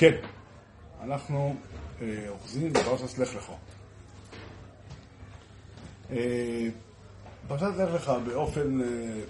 כן, 0.00 0.14
אנחנו 1.02 1.54
אה, 2.02 2.06
אוחזים 2.28 2.72
בפרשת 2.72 3.18
לך 3.18 3.34
לך. 3.34 3.52
אה, 6.10 6.68
פרשת 7.48 7.72
לך 7.78 7.94
לך 7.94 8.12
באופן 8.26 8.80
אה, 8.80 8.86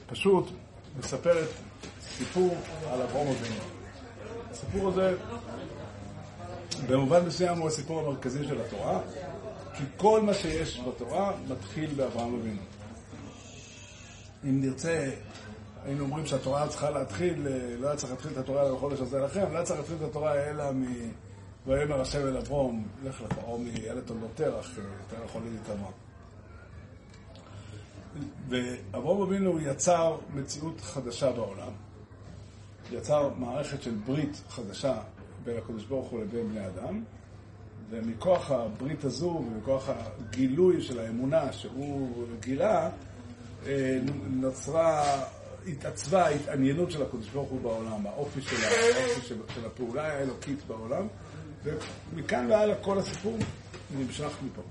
פשוט 0.07 0.51
מספרת 0.99 1.49
סיפור 2.01 2.57
על 2.91 3.03
אברהם 3.03 3.27
אבינו. 3.27 3.61
הסיפור 4.51 4.89
הזה 4.89 5.15
במובן 6.89 7.27
מסוים 7.27 7.59
הוא 7.59 7.69
הסיפור 7.69 8.01
המרכזי 8.01 8.45
של 8.45 8.61
התורה, 8.61 9.01
כי 9.77 9.85
כל 9.97 10.23
מה 10.23 10.35
שיש 10.35 10.81
בתורה 10.81 11.33
מתחיל 11.49 11.91
באברהם 11.97 12.35
אבינו. 12.35 12.63
אם 14.45 14.61
נרצה, 14.61 15.11
היינו 15.85 16.05
אומרים 16.05 16.27
שהתורה 16.27 16.69
צריכה 16.69 16.91
להתחיל, 16.91 17.47
לא 17.79 17.87
היה 17.87 17.97
צריך 17.97 18.13
להתחיל 18.13 18.33
את 18.33 18.37
התורה 18.37 18.67
על 18.67 18.75
החודש 18.75 19.01
הזה 19.01 19.19
לכם, 19.19 19.53
לא 19.53 19.57
היה 19.57 19.67
צריך 19.67 19.79
להתחיל 19.79 19.97
את 19.97 20.11
התורה 20.11 20.35
אלא 20.35 20.73
מ... 20.73 20.85
ויאמר 21.67 22.01
השם 22.01 22.29
אל 22.29 22.37
אברום, 22.37 22.87
לך 23.05 23.23
לך, 23.23 23.39
או 23.47 23.59
מילד 23.59 24.03
תולדות 24.07 24.31
תרח, 24.35 24.79
תרח 25.11 25.35
הוליד 25.35 25.53
איתמר. 25.53 25.91
ואברום 28.49 29.23
אבינו 29.23 29.61
יצר 29.61 30.17
מציאות 30.35 30.81
חדשה 30.81 31.33
בעולם, 31.33 31.73
יצר 32.93 33.31
מערכת 33.39 33.83
של 33.83 33.95
ברית 34.07 34.43
חדשה 34.49 34.95
בין 35.45 35.57
הקדוש 35.57 35.85
ברוך 35.85 36.09
הוא 36.09 36.21
לבין 36.21 36.49
בני 36.49 36.67
אדם, 36.67 37.03
ומכוח 37.91 38.51
הברית 38.51 39.05
הזו 39.05 39.45
ומכוח 39.47 39.89
הגילוי 39.89 40.83
של 40.83 40.99
האמונה 40.99 41.53
שהוא 41.53 42.27
גילה, 42.41 42.91
אה, 43.67 43.99
נוצרה, 44.31 45.25
התעצבה 45.67 46.25
ההתעניינות 46.27 46.91
של 46.91 47.03
הקדוש 47.03 47.29
ברוך 47.29 47.51
הוא 47.51 47.61
בעולם, 47.61 48.07
האופי 48.07 48.43
של, 48.43 48.57
האופי 48.57 49.21
של, 49.21 49.37
של 49.55 49.67
הפעולה 49.67 50.13
האלוקית 50.13 50.59
בעולם, 50.67 51.07
ומכאן 51.65 52.47
והלאה 52.51 52.75
כל 52.83 52.99
הסיפור 52.99 53.39
נמשך 53.99 54.33
מפה. 54.47 54.63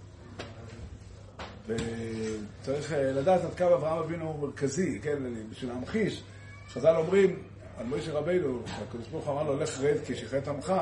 וצריך 1.67 2.93
אה, 2.93 3.11
לדעת 3.11 3.43
עד 3.43 3.53
כמה 3.53 3.73
אברהם 3.73 3.97
אבינו 3.97 4.25
הוא 4.25 4.39
מרכזי, 4.39 4.99
כן, 5.03 5.17
בשביל 5.49 5.71
להמחיש. 5.71 6.23
חז"ל 6.69 6.95
אומרים 6.95 7.43
על 7.77 7.85
מוישה 7.85 8.13
רבינו, 8.13 8.61
שהקדוש 8.65 9.07
ברוך 9.07 9.27
הוא 9.27 9.33
אמר 9.33 9.43
לו, 9.43 9.59
לך 9.59 9.79
רד 9.79 9.97
כי 10.05 10.15
שחט 10.15 10.47
עמך, 10.47 10.73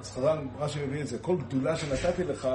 אז 0.00 0.10
חז"ל, 0.10 0.38
רש"י 0.58 0.86
מביא 0.86 1.02
את 1.02 1.06
זה, 1.06 1.18
כל 1.18 1.36
גדולה 1.36 1.76
שנתתי 1.76 2.24
לך, 2.24 2.48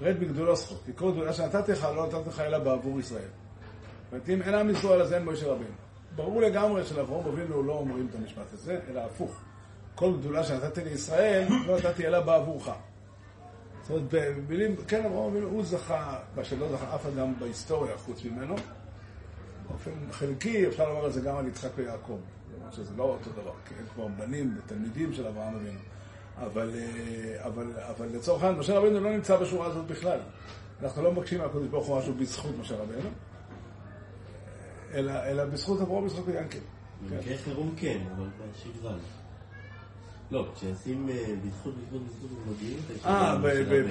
רד 0.00 0.20
בגדולו 0.20 0.56
זכות, 0.56 0.82
כי 0.86 0.92
כל 0.94 1.12
גדולה 1.12 1.32
שנתתי 1.32 1.72
לך, 1.72 1.88
לא 1.96 2.06
נתתי 2.06 2.28
לך 2.28 2.40
אלא 2.40 2.58
בעבור 2.58 3.00
ישראל. 3.00 3.45
זאת 4.12 4.28
אם 4.28 4.42
אין 4.42 4.54
עם 4.54 4.70
ישראל, 4.70 5.02
אז 5.02 5.12
אין 5.12 5.24
מוישה 5.24 5.46
רבינו. 5.46 5.70
ברור 6.16 6.40
לגמרי 6.40 6.84
שלאברהם 6.84 7.26
אבינו 7.26 7.62
לא 7.62 7.72
אומרים 7.72 8.06
את 8.10 8.14
המשפט 8.14 8.52
הזה, 8.52 8.80
אלא 8.90 9.00
הפוך. 9.00 9.40
כל 9.94 10.12
גדולה 10.20 10.44
שנתתי 10.44 10.84
לישראל, 10.84 11.48
לא 11.66 11.78
נתתי 11.78 12.06
אלא 12.06 12.20
בעבורך. 12.20 12.68
זאת 13.82 13.90
אומרת, 13.90 14.02
במילים, 14.10 14.76
כן, 14.88 15.04
אברהם 15.04 15.30
אבינו, 15.30 15.46
הוא 15.46 15.64
זכה, 15.64 16.18
מה 16.36 16.44
שלא 16.44 16.68
זכה 16.72 16.94
אף 16.94 17.06
אדם 17.06 17.34
בהיסטוריה 17.38 17.98
חוץ 17.98 18.24
ממנו. 18.24 18.54
באופן 19.68 19.90
חלקי, 20.10 20.66
אפשר 20.66 20.88
לומר 20.88 21.06
את 21.06 21.12
זה 21.12 21.20
גם 21.20 21.36
על 21.36 21.48
יצחק 21.48 21.70
ויעקב. 21.76 22.18
למרות 22.56 22.72
שזה 22.72 22.96
לא 22.96 23.02
אותו 23.02 23.30
דבר, 23.30 23.52
כי 23.68 23.74
הם 23.78 23.86
כבר 23.94 24.06
בנים 24.06 24.58
ותלמידים 24.58 25.12
של 25.12 25.26
אברהם 25.26 25.54
אבינו. 25.54 25.78
אבל, 26.38 26.70
אה, 26.74 27.46
אבל, 27.46 27.66
אבל 27.96 28.06
לצורך 28.12 28.42
העניין, 28.42 28.60
משה 28.60 28.78
רבינו 28.78 29.00
לא 29.00 29.10
נמצא 29.10 29.36
בשורה 29.36 29.66
הזאת 29.66 29.86
בכלל. 29.86 30.18
אנחנו 30.82 31.02
לא 31.02 31.12
מבקשים 31.12 31.38
מהקודש 31.38 31.66
ברוך 31.66 31.86
הוא 31.86 31.98
משהו 31.98 32.14
בזכות 32.14 32.58
משה 32.60 32.76
רבינו, 32.76 33.08
אלא, 34.94 35.12
אלא 35.12 35.44
בזכות 35.44 35.80
אברהם 35.80 36.04
ובזכות 36.04 36.24
ינקל. 36.28 36.58
במקרה 37.08 37.36
חירום 37.36 37.74
כן, 37.76 37.98
אבל 38.16 38.26
בשגרה 38.52 38.96
לא. 40.30 40.46
כשישים 40.54 41.08
אה, 41.08 41.34
בזכות, 41.46 41.74
בזכות, 41.74 42.02
בזכות, 42.02 42.30
מודיעים, 42.46 42.78
אה, 43.04 43.36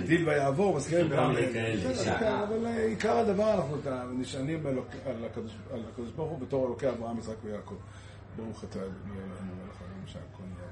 בדיל 0.02 0.30
ויעבור, 0.30 0.76
מזכירים 0.76 1.10
כל 1.10 1.28
מיני 1.28 1.54
כאלה. 1.54 2.44
אבל 2.44 2.66
אה, 2.66 2.86
עיקר 2.86 3.18
הדבר, 3.18 3.54
אנחנו 3.54 3.78
נשענים 4.14 4.66
על 5.06 5.26
הקדוש 5.90 6.12
ברוך 6.16 6.32
הוא 6.32 6.40
בתור 6.40 6.66
אלוקי 6.68 6.90
אברהם, 6.90 7.18
יצחק 7.18 7.36
ויעקב. 7.44 7.76
ברוך 8.38 8.64
אתה 8.64 8.80
אדוני 8.80 9.16
אלוהינו 9.16 9.56
מלך 9.66 9.82
העולם 9.82 10.08
שהכל 10.08 10.44
נהיה. 10.44 10.66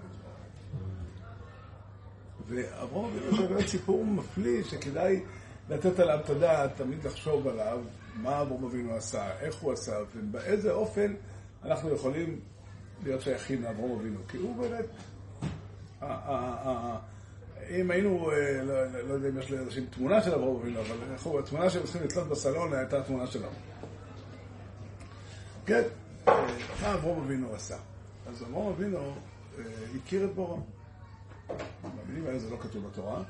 ואברהם 2.48 3.06
אבינו 3.06 3.38
זה 3.38 3.48
באמת 3.48 3.68
סיפור 3.68 4.06
מפליא 4.06 4.64
שכדאי 4.64 5.24
לתת 5.70 6.00
עליו 6.00 6.20
את 6.20 6.30
הדעת, 6.30 6.72
תמיד 6.78 7.04
לחשוב 7.06 7.48
עליו, 7.48 7.80
מה 8.16 8.42
אברהם 8.42 8.64
אבינו 8.64 8.96
עשה, 8.96 9.40
איך 9.40 9.56
הוא 9.56 9.74
עשה, 9.74 9.98
ובאיזה 10.16 10.72
אופן 10.72 11.14
אנחנו 11.64 11.96
יכולים 11.96 12.40
להיות 13.04 13.22
שייכים 13.22 13.62
לאברהם 13.62 13.92
אבינו. 13.92 14.20
כי 14.28 14.38
הוא 14.38 14.56
באמת... 14.56 14.86
אם 17.70 17.92
היינו, 17.92 18.32
אה, 18.32 18.64
לא, 18.64 18.86
לא, 18.86 19.14
יודע 19.14 19.30
אם 19.30 19.38
יש 19.40 19.52
לאנשים 19.52 19.86
תמונה 19.86 20.22
של 20.22 20.34
אברהם 20.34 20.56
אבינו, 20.56 20.82
אבל 20.82 20.96
אנחנו, 21.12 21.40
התמונה 21.40 21.70
שהם 21.70 21.84
צריכים 21.84 22.04
לתלות 22.04 22.28
בסלון 22.28 22.74
הייתה 22.74 23.00
התמונה 23.00 23.28
שלנו. 23.28 23.56
כן, 25.66 25.82
אה, 26.28 26.48
מה 26.82 26.94
אברהם 26.94 27.20
אבינו 27.20 27.54
עשה? 27.54 27.78
אז 28.28 28.44
אברהם 28.44 28.68
אבינו 28.68 28.98
אה, 29.58 29.64
הכיר 30.04 30.26
את 30.26 30.36
בוראו. 30.36 30.60
במילים 32.06 32.28
האלה 32.28 32.40
זה 32.40 32.50
לא 32.50 32.58
כתוב 32.58 32.88
בתורה, 32.88 33.24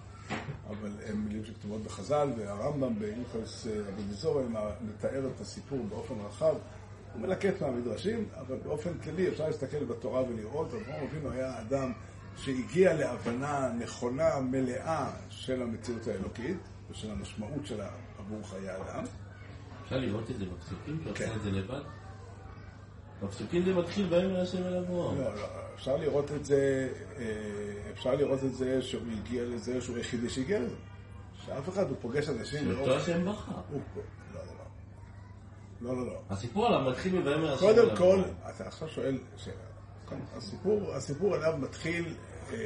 אבל 0.69 0.91
הן 1.05 1.16
מילים 1.17 1.45
שכתובות 1.45 1.83
בחז"ל, 1.83 2.29
והרמב"ם 2.38 2.99
בהלכוס 2.99 3.67
רבי 3.67 4.03
מזורם 4.09 4.55
מתאר 4.81 5.27
את 5.35 5.41
הסיפור 5.41 5.85
באופן 5.89 6.13
רחב. 6.27 6.55
הוא 7.13 7.21
מלקט 7.21 7.61
מהמדרשים, 7.61 8.25
אבל 8.39 8.55
באופן 8.63 8.97
כללי 9.03 9.27
אפשר 9.27 9.47
להסתכל 9.47 9.83
בתורה 9.85 10.23
ולראות, 10.23 10.73
אברהם 10.73 11.07
אבינו 11.09 11.31
היה 11.31 11.61
אדם 11.61 11.91
שהגיע 12.38 12.93
להבנה 12.93 13.69
נכונה, 13.79 14.39
מלאה, 14.39 15.11
של 15.29 15.61
המציאות 15.61 16.07
האלוקית 16.07 16.57
ושל 16.91 17.11
המשמעות 17.11 17.66
שלה 17.66 17.89
עבור 18.19 18.39
חיי 18.43 18.75
אדם. 18.75 19.03
אפשר 19.83 19.97
לראות 19.97 20.31
את 20.31 20.38
זה 20.39 20.45
בפסוקים? 20.45 20.99
אתה 21.01 21.09
עושה 21.09 21.35
את 21.35 21.41
זה 21.41 21.51
לבד? 21.51 21.81
בפסוקים 23.23 23.66
זה 23.66 23.73
מתחיל 23.73 24.13
ויאמר 24.13 24.41
השם 24.41 24.63
אל 24.63 24.75
אברהם. 24.75 25.17
לא, 25.17 25.35
לא, 25.35 25.47
אפשר 25.75 25.97
לראות 25.97 26.31
את 26.31 26.45
זה, 26.45 26.89
אה, 27.17 27.23
אפשר 27.94 28.16
לראות 28.16 28.44
את 28.44 28.56
זה 28.56 28.81
שהוא 28.81 29.01
הגיע 29.11 29.44
לזה, 29.44 29.81
שהוא 29.81 29.97
היחידי 29.97 30.29
שהגיע 30.29 30.59
לזה. 30.59 30.75
שאף 31.45 31.69
אחד, 31.69 31.89
הוא 31.89 31.97
פוגש 32.01 32.29
אנשים... 32.29 32.73
שאותו 32.73 32.95
השם 32.95 33.31
בחר. 33.31 33.51
לא, 33.51 33.79
לא, 34.34 34.41
לא. 34.45 34.63
לא, 35.81 35.97
לא, 35.97 36.06
לא. 36.06 36.19
הסיפור 36.29 36.67
עליו 36.67 36.91
מתחיל 36.91 37.19
מ"ויאמר 37.19 37.53
השם 37.53 37.66
אל 37.66 37.69
אברהם". 37.69 37.97
קודם 37.97 37.97
כל, 37.97 38.22
אתה 38.50 38.67
עכשיו 38.67 38.89
שואל 38.89 39.17
שאלה. 39.38 39.55
הסיפור, 40.35 40.94
הסיפור 40.94 41.35
עליו 41.35 41.53
מתחיל 41.57 42.16
אה, 42.51 42.57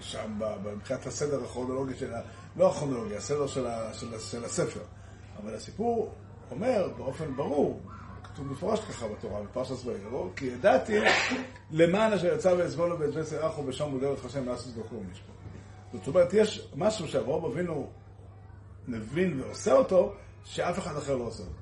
שם, 0.00 0.40
מבחינת 0.76 1.06
הסדר 1.06 1.44
הכרונולוגי 1.44 1.94
של 1.94 2.14
ה... 2.14 2.20
לא 2.56 2.70
הכרונולוגי, 2.70 3.16
הסדר 3.16 3.46
של, 3.46 3.66
ה, 3.66 3.94
של, 3.94 4.18
של 4.18 4.44
הספר. 4.44 4.80
אבל 5.42 5.54
הסיפור 5.54 6.14
אומר 6.50 6.88
באופן 6.96 7.36
ברור, 7.36 7.80
כתוב 8.36 8.52
מפורש 8.52 8.80
ככה 8.80 9.08
בתורה, 9.08 9.42
בפרשת 9.42 9.86
ויגרו, 9.86 10.28
כי 10.36 10.46
ידעתי 10.46 10.98
למען 11.70 12.12
אשר 12.12 12.34
יצא 12.34 12.54
ואזבולו 12.58 12.98
ואת 12.98 13.14
בית 13.14 13.24
סרחו 13.24 13.62
בשם 13.62 13.88
מודרת 13.88 14.24
השם 14.24 14.48
לאסוס 14.48 14.74
דרכו 14.74 14.94
ומשפט. 14.94 15.32
זאת 15.92 16.06
אומרת, 16.06 16.34
יש 16.34 16.68
משהו 16.76 17.08
שאברהם 17.08 17.44
אבינו 17.44 17.90
מבין 18.88 19.40
ועושה 19.40 19.72
אותו, 19.72 20.14
שאף 20.44 20.78
אחד 20.78 20.96
אחר 20.96 21.16
לא 21.16 21.24
עושה 21.24 21.42
אותו. 21.42 21.54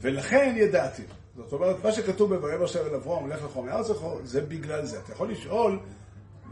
ולכן 0.00 0.54
ידעתי. 0.56 1.02
זאת 1.36 1.52
אומרת, 1.52 1.84
מה 1.84 1.92
שכתוב 1.92 2.34
ב"ויאמר 2.34 2.66
שם 2.66 2.86
אל 2.90 2.94
אברום, 2.94 3.30
לך 3.30 3.44
לך 3.44 3.56
מארץ 3.56 3.90
לך", 3.90 3.98
זה 4.24 4.40
בגלל 4.40 4.84
זה. 4.84 5.00
אתה 5.00 5.12
יכול 5.12 5.30
לשאול, 5.30 5.78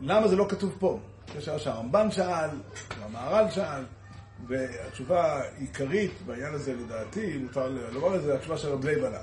למה 0.01 0.29
זה 0.29 0.37
לא 0.37 0.47
כתוב 0.49 0.77
פה? 0.79 0.99
זה 1.35 1.41
שאלה 1.41 1.59
שהרמב"ן 1.59 2.11
שאל, 2.11 2.51
והמהר"ל 3.01 3.51
שאל, 3.51 3.85
והתשובה 4.47 5.43
העיקרית 5.43 6.13
בעניין 6.27 6.55
הזה, 6.55 6.75
לדעתי, 6.75 7.39
מותר 7.39 7.69
לומר 7.93 8.17
את 8.17 8.23
זה, 8.23 8.35
התשובה 8.35 8.57
של 8.57 8.69
רבי 8.69 8.95
בנה. 8.95 9.21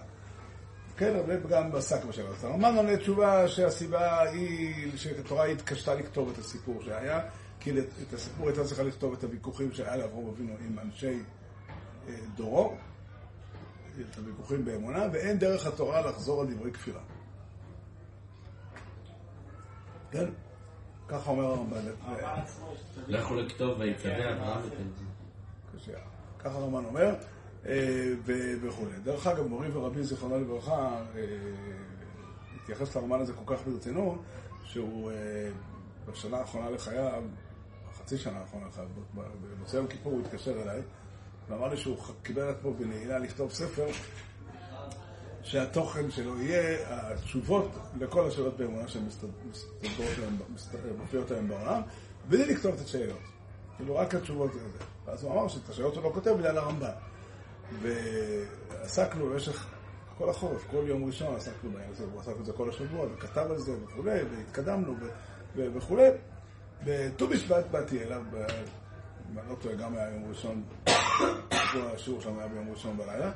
כן, 0.97 1.13
רבי 1.15 1.33
גם 1.49 1.75
עסק 1.75 2.05
בשאלה 2.05 2.29
הזאת. 2.29 2.43
הרמב"ן 2.43 2.75
עונה 2.75 2.97
תשובה 2.97 3.47
שהסיבה 3.47 4.21
היא 4.21 4.91
שהתורה 4.97 5.45
התקשתה 5.45 5.95
לכתוב 5.95 6.29
את 6.33 6.37
הסיפור 6.37 6.83
שהיה, 6.85 7.19
כי 7.59 7.71
את 7.79 8.13
הסיפור 8.13 8.47
הייתה 8.47 8.63
צריכה 8.63 8.83
לכתוב 8.83 9.13
את 9.13 9.23
הוויכוחים 9.23 9.71
שהיה 9.71 9.95
לאברום 9.95 10.29
אבינו 10.29 10.53
עם 10.67 10.79
אנשי 10.79 11.19
אה, 12.07 12.13
דורו. 12.35 12.75
את 14.01 14.17
הוויכוחים 14.17 14.65
באמונה, 14.65 15.05
ואין 15.11 15.39
דרך 15.39 15.65
התורה 15.65 16.01
לחזור 16.01 16.41
על 16.41 16.47
דברי 16.47 16.71
כפירה. 16.71 17.01
כן? 20.11 20.25
ככה 21.13 21.31
אומר 21.31 21.45
הרמב"ן. 21.45 21.77
לא 23.07 23.17
יכול 23.17 23.39
לכתוב 23.41 23.79
ויצווה 23.79 24.33
אברהם 24.33 24.59
את 24.59 24.95
זה. 25.85 25.93
ככה 26.39 26.57
הרמב"ן 26.57 26.85
אומר, 26.85 27.15
אה, 27.65 28.13
וכו'. 28.61 28.85
דרך 29.03 29.27
אגב, 29.27 29.47
מורי 29.47 29.69
ורבי 29.71 30.03
זיכרונו 30.03 30.39
לברכה 30.39 31.01
אה, 31.15 31.21
התייחס 32.63 32.95
לרומן 32.95 33.19
הזה 33.19 33.33
כל 33.33 33.55
כך 33.55 33.67
ברצינות, 33.67 34.21
שהוא 34.63 35.11
אה, 35.11 35.15
בשנה 36.05 36.37
האחרונה 36.37 36.69
לחייו, 36.69 37.23
חצי 37.99 38.17
שנה 38.17 38.39
האחרונה 38.39 38.65
לחייו, 38.67 38.87
בנושא 39.57 39.77
יום 39.77 39.87
כיפור 39.87 40.13
הוא 40.13 40.21
התקשר 40.21 40.61
אליי 40.61 40.81
ואמר 41.49 41.67
לי 41.67 41.77
שהוא 41.77 41.97
קיבל 42.23 42.49
עצמו 42.49 42.73
בנעילה 42.73 43.19
לכתוב 43.19 43.51
ספר, 43.51 43.87
שהתוכן 45.43 46.11
שלו 46.11 46.41
יהיה 46.41 46.77
התשובות 46.89 47.71
לכל 47.99 48.27
השאלות 48.27 48.57
באמונה 48.57 48.87
שמופיעות 48.87 50.11
היום 51.31 51.47
בעולם, 51.47 51.81
בלי 52.29 52.45
לכתוב 52.45 52.73
את 52.73 52.79
השאלות. 52.79 53.19
כאילו, 53.77 53.95
רק 53.95 54.15
התשובות 54.15 54.55
לזה. 54.55 54.85
ואז 55.05 55.23
הוא 55.23 55.31
אמר 55.31 55.47
שאת 55.47 55.69
השאלות 55.69 55.95
הוא 55.95 56.03
לא 56.03 56.11
כותב 56.13 56.31
בגלל 56.31 56.57
הרמב"ן. 56.57 56.91
ועסקנו 57.81 59.29
במשך 59.29 59.67
כל 60.17 60.29
החורף, 60.29 60.63
כל 60.71 60.83
יום 60.87 61.05
ראשון 61.05 61.35
עסקנו 61.35 61.71
בעניין 61.71 61.91
הזה, 61.91 62.03
הוא 62.03 62.21
עסק 62.21 62.37
בזה 62.41 62.53
כל 62.53 62.69
השבוע, 62.69 63.05
וכתב 63.13 63.47
על 63.49 63.57
זה 63.57 63.71
וכולי, 63.83 64.19
והתקדמנו 64.23 64.95
וכולי. 65.55 66.09
בט"ו 66.85 67.27
בשבט 67.27 67.65
באתי 67.71 68.03
אליו, 68.03 68.21
אם 69.31 69.39
אני 69.39 69.49
לא 69.49 69.55
טועה, 69.61 69.75
גם 69.75 69.95
היה 69.95 70.09
יום 70.09 70.29
ראשון, 70.29 70.63
השיעור 71.93 72.21
שלנו 72.21 72.39
היה 72.39 72.47
ביום 72.47 72.71
ראשון 72.71 72.97
בלילה, 72.97 73.31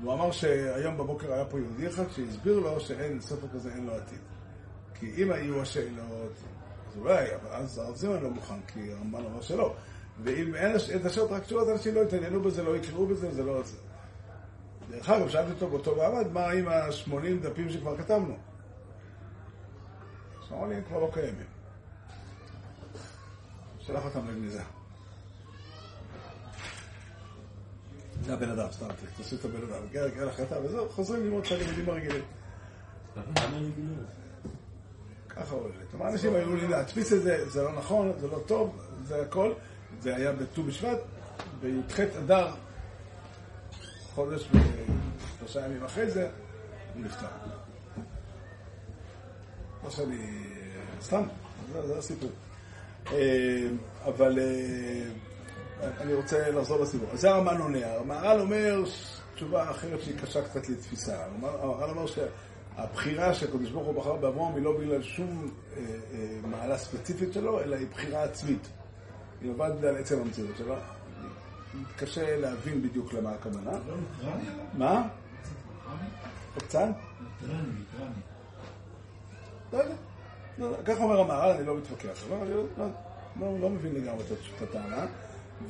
והוא 0.00 0.14
אמר 0.14 0.30
שהיום 0.30 0.98
בבוקר 0.98 1.32
היה 1.32 1.44
פה 1.44 1.58
יהודי 1.58 1.88
אחד 1.88 2.10
שהסביר 2.10 2.58
לו 2.58 2.80
שאין, 2.80 3.20
ספר 3.20 3.46
כזה 3.54 3.72
אין 3.74 3.86
לו 3.86 3.94
עתיד. 3.94 4.18
כי 4.94 5.22
אם 5.22 5.32
היו 5.32 5.62
השאלות, 5.62 6.32
אז 6.88 6.98
אולי, 6.98 7.34
אבל 7.34 7.50
אז 7.50 7.78
הרב 7.78 7.96
זימן 7.96 8.22
לא 8.22 8.30
מוכן, 8.30 8.60
כי 8.66 8.92
הרמב"ן 8.92 9.24
אמר 9.24 9.40
שלא. 9.40 9.74
ואם 10.22 10.54
אין 10.54 10.76
את 10.96 11.04
השאלות 11.04 11.30
רק 11.30 11.42
תשובות, 11.42 11.68
אנשים 11.68 11.94
לא 11.94 12.00
יתעניינו 12.00 12.42
בזה, 12.42 12.62
לא 12.62 12.76
יקראו 12.76 13.06
בזה, 13.06 13.34
זה 13.34 13.42
לא 13.42 13.62
זה. 13.62 13.76
דרך 14.90 15.10
אגב, 15.10 15.28
שאלתי 15.28 15.50
אותו 15.50 15.68
באותו 15.68 15.96
מעמד, 15.96 16.32
מה 16.32 16.50
עם 16.50 16.68
ה-80 16.68 17.42
דפים 17.42 17.70
שכבר 17.70 17.96
כתבנו? 17.96 18.36
אז 20.42 20.52
אמרו 20.52 20.66
לי, 20.66 20.74
הם 20.74 20.82
כבר 20.82 20.98
לא 20.98 21.10
קיימים. 21.12 21.46
שלח 23.78 24.04
אותם 24.04 24.28
לגניזה. 24.28 24.62
זה 28.24 28.32
הבן 28.32 28.50
אדם, 28.50 28.66
סתם, 28.72 28.86
תעשו 29.16 29.36
את 29.36 29.44
הבן 29.44 29.62
אדם, 29.72 29.82
גר, 29.92 30.08
גר 30.08 30.28
החלטה, 30.28 30.56
וזהו, 30.64 30.88
חוזרים 30.88 31.24
ללמוד 31.24 31.44
את 31.46 31.52
הלימודים 31.52 31.88
הרגילים. 31.88 32.24
ככה 35.28 35.54
הולך. 35.54 35.74
כלומר, 35.90 36.08
אנשים 36.08 36.34
היו 36.34 36.56
לי 36.56 36.68
להדפיס 36.68 37.12
את 37.12 37.22
זה, 37.22 37.48
זה 37.48 37.62
לא 37.62 37.72
נכון, 37.72 38.12
זה 38.20 38.28
לא 38.28 38.38
טוב, 38.46 38.78
זה 39.04 39.22
הכל. 39.22 39.52
זה 40.00 40.16
היה 40.16 40.32
בט"ו 40.32 40.62
בשבט, 40.62 40.98
בי"ח 41.60 42.00
אדר, 42.00 42.50
חודש 44.14 44.48
ושלושה 44.50 45.66
ימים 45.66 45.84
אחרי 45.84 46.10
זה, 46.10 46.28
הוא 46.94 47.02
נפטר. 47.04 47.26
לא 49.84 49.90
שאני... 49.90 50.42
סתם, 51.02 51.22
זה 51.86 51.98
הסיפור. 51.98 52.30
אה, 53.12 53.68
אבל 54.04 54.38
אה, 54.38 55.02
אני 55.82 56.14
רוצה 56.14 56.50
לחזור 56.50 56.80
לסיפור. 56.80 57.08
זה 57.12 57.30
הרמב"ן 57.30 57.60
עונה. 57.60 57.86
המהר"ל 57.86 58.40
אומר 58.40 58.84
תשובה 59.34 59.70
אחרת 59.70 60.00
שהיא 60.02 60.18
קשה 60.18 60.42
קצת 60.42 60.68
לתפיסה. 60.68 61.24
המהר"ל 61.24 61.90
אומר 61.90 62.06
שהבחירה 62.06 63.34
שהקדוש 63.34 63.70
ברוך 63.70 63.86
הוא 63.86 63.94
בחר 63.94 64.16
באברהם 64.16 64.54
היא 64.54 64.62
לא 64.62 64.78
בגלל 64.78 65.02
שום 65.02 65.50
אה, 65.76 65.82
מעלה 66.42 66.78
ספציפית 66.78 67.32
שלו, 67.32 67.60
אלא 67.60 67.76
היא 67.76 67.86
בחירה 67.92 68.24
עצמית. 68.24 68.68
היא 69.40 69.50
נובעת 69.50 69.74
בגלל 69.74 69.96
עצם 69.96 70.20
המציאות 70.20 70.56
שלו. 70.58 70.74
קשה 71.96 72.36
להבין 72.36 72.82
בדיוק 72.82 73.12
למה 73.12 73.30
הכוונה. 73.30 73.70
מה? 74.74 75.08
קצת? 76.58 76.88
לא 79.72 79.78
יודע. 79.78 79.94
ככה 80.84 81.02
אומר 81.02 81.20
המהר"ל, 81.20 81.50
אני 81.50 81.66
לא 81.66 81.76
מתווכח. 81.76 82.24
אני 83.42 83.60
לא 83.60 83.70
מבין 83.70 83.94
לגמרי 83.94 84.24
את 84.56 84.62
הטענה. 84.62 85.06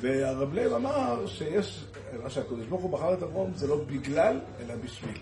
והרב 0.00 0.54
לב 0.54 0.72
אמר 0.72 1.26
שיש, 1.26 1.84
מה 2.22 2.30
שהקדוש 2.30 2.66
ברוך 2.66 2.82
הוא 2.82 2.90
בחר 2.90 3.14
את 3.14 3.22
אברום 3.22 3.52
זה 3.54 3.66
לא 3.66 3.80
בגלל, 3.86 4.40
אלא 4.60 4.74
בשביל. 4.84 5.18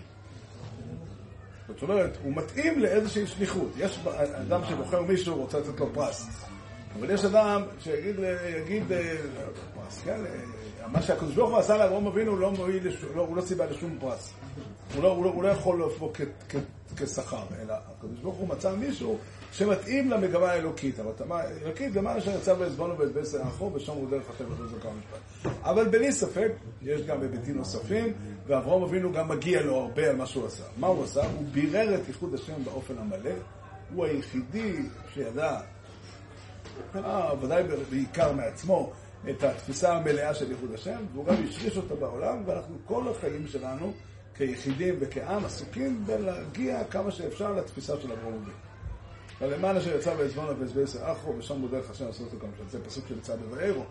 זאת 1.67 1.81
אומרת, 1.81 2.17
הוא 2.23 2.35
מתאים 2.35 2.79
לאיזושהי 2.79 3.27
שליחות. 3.27 3.71
יש 3.77 3.99
אדם 4.47 4.61
שבוחר 4.69 5.01
מישהו, 5.01 5.35
רוצה 5.35 5.59
לתת 5.59 5.79
לו 5.79 5.93
פרס. 5.93 6.45
אבל 6.99 7.11
יש 7.11 7.25
אדם 7.25 7.61
שיגיד, 7.79 8.15
יגיד, 8.57 8.91
אה, 8.91 9.15
פרס, 9.75 10.01
כן, 10.05 10.19
אה, 10.25 10.87
מה 10.87 11.01
שהקדוש 11.01 11.35
ברוך 11.35 11.49
הוא 11.49 11.59
עשה 11.59 11.77
לאברום 11.77 12.07
אבינו 12.07 12.37
לא 12.37 12.51
מועיל, 12.51 12.87
לא, 13.15 13.21
הוא 13.21 13.37
לא 13.37 13.41
סיבה 13.41 13.65
לשום 13.65 13.97
פרס. 13.99 14.33
הוא 14.95 15.03
לא, 15.03 15.07
הוא 15.11 15.25
לא, 15.25 15.29
הוא 15.29 15.43
לא 15.43 15.47
יכול 15.47 15.83
לבוא 15.83 16.11
כשכר, 16.97 17.43
אלא 17.61 17.73
הקדוש 17.73 18.19
ברוך 18.19 18.35
הוא 18.35 18.47
מצא 18.47 18.75
מישהו 18.75 19.17
שמתאים 19.57 20.11
למגמה 20.11 20.51
האלוקית. 20.51 20.99
המגמה 20.99 21.41
האלוקית, 21.41 21.95
למען 21.95 22.17
אשר 22.17 22.31
יצא 22.31 22.53
בעזבונו 22.53 22.97
ואת 22.97 23.11
בעשר 23.11 23.41
האחור, 23.41 23.71
ושם 23.73 23.93
הוא 23.93 24.09
דרך 24.09 24.29
הטבע 24.29 24.53
וזו 24.53 24.75
המשפט. 24.83 25.51
אבל 25.63 25.87
בלי 25.87 26.11
ספק, 26.11 26.51
יש 26.81 27.01
גם 27.01 27.21
היבטים 27.21 27.57
נוספים, 27.57 28.13
ואברום 28.47 28.83
אבינו 28.83 29.11
גם 29.11 29.27
מגיע 29.27 29.61
לו 29.61 29.75
הרבה 29.75 30.09
על 30.09 30.15
מה 30.15 30.25
שהוא 30.25 30.45
עשה. 30.45 30.63
מה 30.77 30.87
הוא 30.87 31.03
עשה? 31.03 31.21
הוא 31.25 31.45
בירר 31.51 31.95
את 31.95 32.07
ייחוד 32.07 32.33
השם 32.33 32.63
באופן 32.63 32.93
המלא. 32.97 33.31
הוא 33.93 34.05
היחידי 34.05 34.75
שידע, 35.13 35.59
אה, 36.95 37.31
ודאי 37.41 37.63
בעיקר 37.89 38.31
מעצמו, 38.31 38.91
את 39.29 39.43
התפיסה 39.43 39.93
המלאה 39.93 40.33
של 40.33 40.51
ייחוד 40.51 40.73
השם, 40.73 40.97
והוא 41.13 41.25
גם 41.25 41.35
השריש 41.49 41.77
אותה 41.77 41.95
בעולם, 41.95 42.43
ואנחנו 42.45 42.75
כל 42.85 43.03
החיים 43.07 43.47
שלנו, 43.47 43.93
כיחידים 44.37 44.95
וכעם, 44.99 45.45
עסוקים 45.45 46.05
בלהגיע 46.05 46.83
כמה 46.83 47.11
שאפשר 47.11 47.53
לתפיסה 47.53 47.93
של 48.01 48.11
אברהם 48.11 48.33
אבינו. 48.33 48.65
ולמען 49.41 49.77
אשר 49.77 49.95
יצא 49.95 50.15
בעזבון 50.15 50.49
ובעזבעשר 50.49 51.11
אחו, 51.11 51.35
ושם 51.37 51.61
הוא 51.61 51.69
דרך 51.69 51.89
השם 51.89 52.05
לעשות 52.05 52.33
אותו 52.33 52.45
גם 52.45 52.51
זה 52.69 52.85
פסוק 52.85 53.07
שנמצא 53.07 53.35
בבארו. 53.35 53.83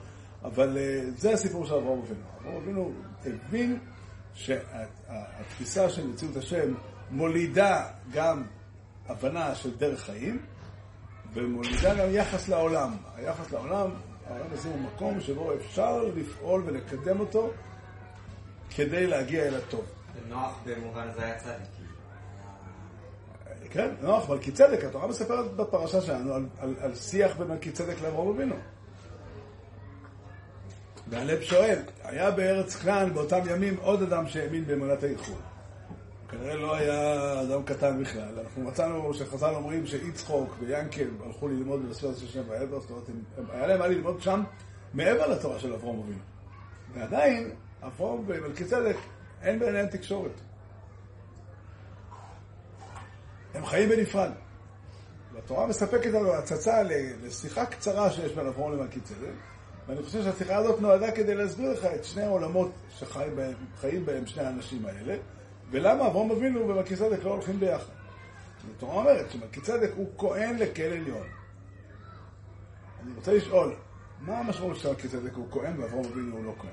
אבל 0.45 0.77
uh, 0.77 1.21
זה 1.21 1.33
הסיפור 1.33 1.67
של 1.67 1.75
אברהם 1.75 1.99
אבינו. 1.99 2.21
אברהם 2.41 2.57
אבינו 2.57 2.93
הבין 3.27 3.79
שהתפיסה 4.35 5.91
של 5.91 6.07
מציאות 6.07 6.37
השם 6.37 6.75
מולידה 7.11 7.87
גם 8.13 8.43
הבנה 9.07 9.55
של 9.55 9.77
דרך 9.77 10.01
חיים, 10.01 10.43
ומולידה 11.33 11.95
גם 11.95 12.07
יחס 12.11 12.49
לעולם. 12.49 12.97
היחס 13.17 13.53
לעולם, 13.53 13.91
העולם 14.27 14.47
הזה 14.53 14.69
הוא 14.69 14.81
מקום 14.81 15.21
שבו 15.21 15.55
אפשר 15.55 16.03
לפעול 16.17 16.63
ולקדם 16.67 17.21
אותו 17.21 17.51
כדי 18.77 19.07
להגיע 19.07 19.45
אל 19.45 19.55
הטוב. 19.55 19.85
נוח 20.29 20.59
במובן 20.65 21.09
הזה 21.09 21.25
היה 21.25 21.39
צדיק. 21.39 21.74
כן, 23.71 23.89
נוח, 24.03 24.31
מלכי 24.31 24.53
צדק, 24.53 24.85
התורה 24.85 25.07
מספרת 25.07 25.53
בפרשה 25.53 26.01
שלנו 26.01 26.35
על, 26.35 26.47
על, 26.59 26.75
על 26.81 26.95
שיח 26.95 27.37
בין 27.37 27.49
מלכי 27.49 27.71
צדק 27.71 27.95
לאברהם 28.03 28.29
אבינו. 28.29 28.55
והלב 31.09 31.43
שואל, 31.43 31.79
היה 32.05 32.31
בארץ 32.31 32.77
כנען 32.77 33.15
באותם 33.15 33.41
ימים 33.51 33.77
עוד 33.83 34.03
אדם 34.03 34.29
שהאמין 34.29 34.67
באמונת 34.67 35.03
האיחוד. 35.03 35.41
כנראה 36.29 36.55
לא 36.55 36.75
היה 36.75 37.41
אדם 37.43 37.63
קטן 37.63 38.03
בכלל. 38.03 38.39
אנחנו 38.45 38.63
מצאנו 38.63 39.15
שחז"ל 39.15 39.55
אומרים 39.55 39.87
שיצחוק 39.87 40.57
ויאנקל 40.61 41.09
הלכו 41.27 41.49
ללמוד 41.49 41.87
בלשון 41.87 42.15
של 42.15 42.27
שם 42.27 42.43
ועבר, 42.49 42.81
זאת 42.81 42.91
אומרת, 42.91 43.05
היה 43.53 43.67
להם 43.67 43.79
מה 43.79 43.87
ללמוד 43.87 44.23
שם 44.23 44.43
מעבר 44.95 45.27
לתורה 45.27 45.59
של 45.59 45.73
אברהם 45.73 45.99
אבינו. 45.99 46.19
ועדיין, 46.95 47.51
אברהם 47.83 48.19
ומלכי 48.27 48.65
צדק, 48.65 48.97
אין 49.43 49.59
ביניהם 49.59 49.87
תקשורת. 49.87 50.41
הם 53.55 53.67
חיים 53.67 53.89
בנפרד. 53.89 54.31
והתורה 55.33 55.67
מספקת 55.67 56.07
לנו 56.07 56.35
הצצה 56.35 56.83
לשיחה 57.23 57.67
קצרה 57.67 58.11
שיש 58.11 58.33
בין 58.33 58.47
אברהם 58.47 58.73
למלכי 58.73 59.01
צדק, 59.01 59.33
ואני 59.87 60.03
חושב 60.03 60.23
שהשיחה 60.23 60.57
הזאת 60.57 60.81
נועדה 60.81 61.13
כדי 61.13 61.35
להסביר 61.35 61.73
לך 61.73 61.85
את 61.85 62.05
שני 62.05 62.23
העולמות 62.23 62.73
שחיים 62.99 63.37
בהם, 63.37 64.05
בהם 64.05 64.27
שני 64.27 64.43
האנשים 64.43 64.87
האלה, 64.87 65.17
ולמה 65.71 66.07
אברהם 66.07 66.31
אבינו 66.31 66.69
ומלכי 66.69 66.97
צדק 66.97 67.25
לא 67.25 67.31
הולכים 67.31 67.61
ביחד. 67.61 67.93
התורה 68.77 68.95
אומרת 68.95 69.31
שמלכי 69.31 69.61
צדק 69.61 69.91
הוא 69.97 70.11
כהן 70.19 70.57
לכל 70.57 70.83
עליון. 70.83 71.27
אני 73.03 73.13
רוצה 73.17 73.35
לשאול, 73.35 73.75
מה 74.21 74.39
המשמעות 74.39 74.77
של 74.77 74.89
מלכי 74.89 75.09
צדק 75.09 75.35
הוא 75.35 75.47
כהן 75.51 75.81
ואברהם 75.81 76.05
אבינו 76.05 76.37
הוא 76.37 76.45
לא 76.45 76.55
כהן? 76.59 76.71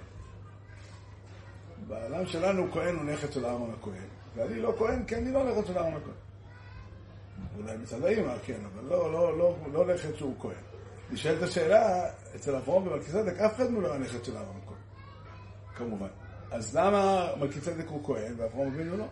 בעולם 1.88 2.25
שלנו 2.25 2.71
כהן 2.71 2.95
הוא 2.95 3.03
נכד 3.03 3.31
של 3.31 3.45
אהרון 3.45 3.73
הכהן, 3.79 4.07
ואני 4.35 4.61
לא 4.61 4.75
כהן 4.77 5.05
כי 5.05 5.15
אני 5.15 5.31
לא 5.31 5.51
נכד 5.51 5.65
של 5.67 5.77
אהרון 5.77 5.93
הכהן. 5.93 6.30
אולי 7.57 7.77
מצד 7.77 8.03
האמא, 8.03 8.33
כן, 8.45 8.60
אבל 8.74 8.89
לא, 8.89 9.12
לא, 9.13 9.38
לא, 9.38 9.57
לא 9.74 9.93
נכד 9.93 10.15
שהוא 10.15 10.36
כהן. 10.39 10.55
נשאלת 11.12 11.41
השאלה, 11.41 12.10
אצל 12.36 12.55
אברהם 12.55 12.88
ומלכיצדק 12.88 13.39
אף 13.39 13.55
אחד 13.55 13.71
לא 13.71 13.93
הנכד 13.93 14.24
של 14.25 14.38
אברהם 14.38 14.62
כהן, 14.65 14.77
כמובן. 15.75 16.07
אז 16.51 16.75
למה 16.75 17.27
מלכיצדק 17.39 17.88
הוא 17.88 18.05
כהן 18.05 18.33
ואברהם 18.38 18.67
אבינו 18.67 18.98
לא? 18.98 19.07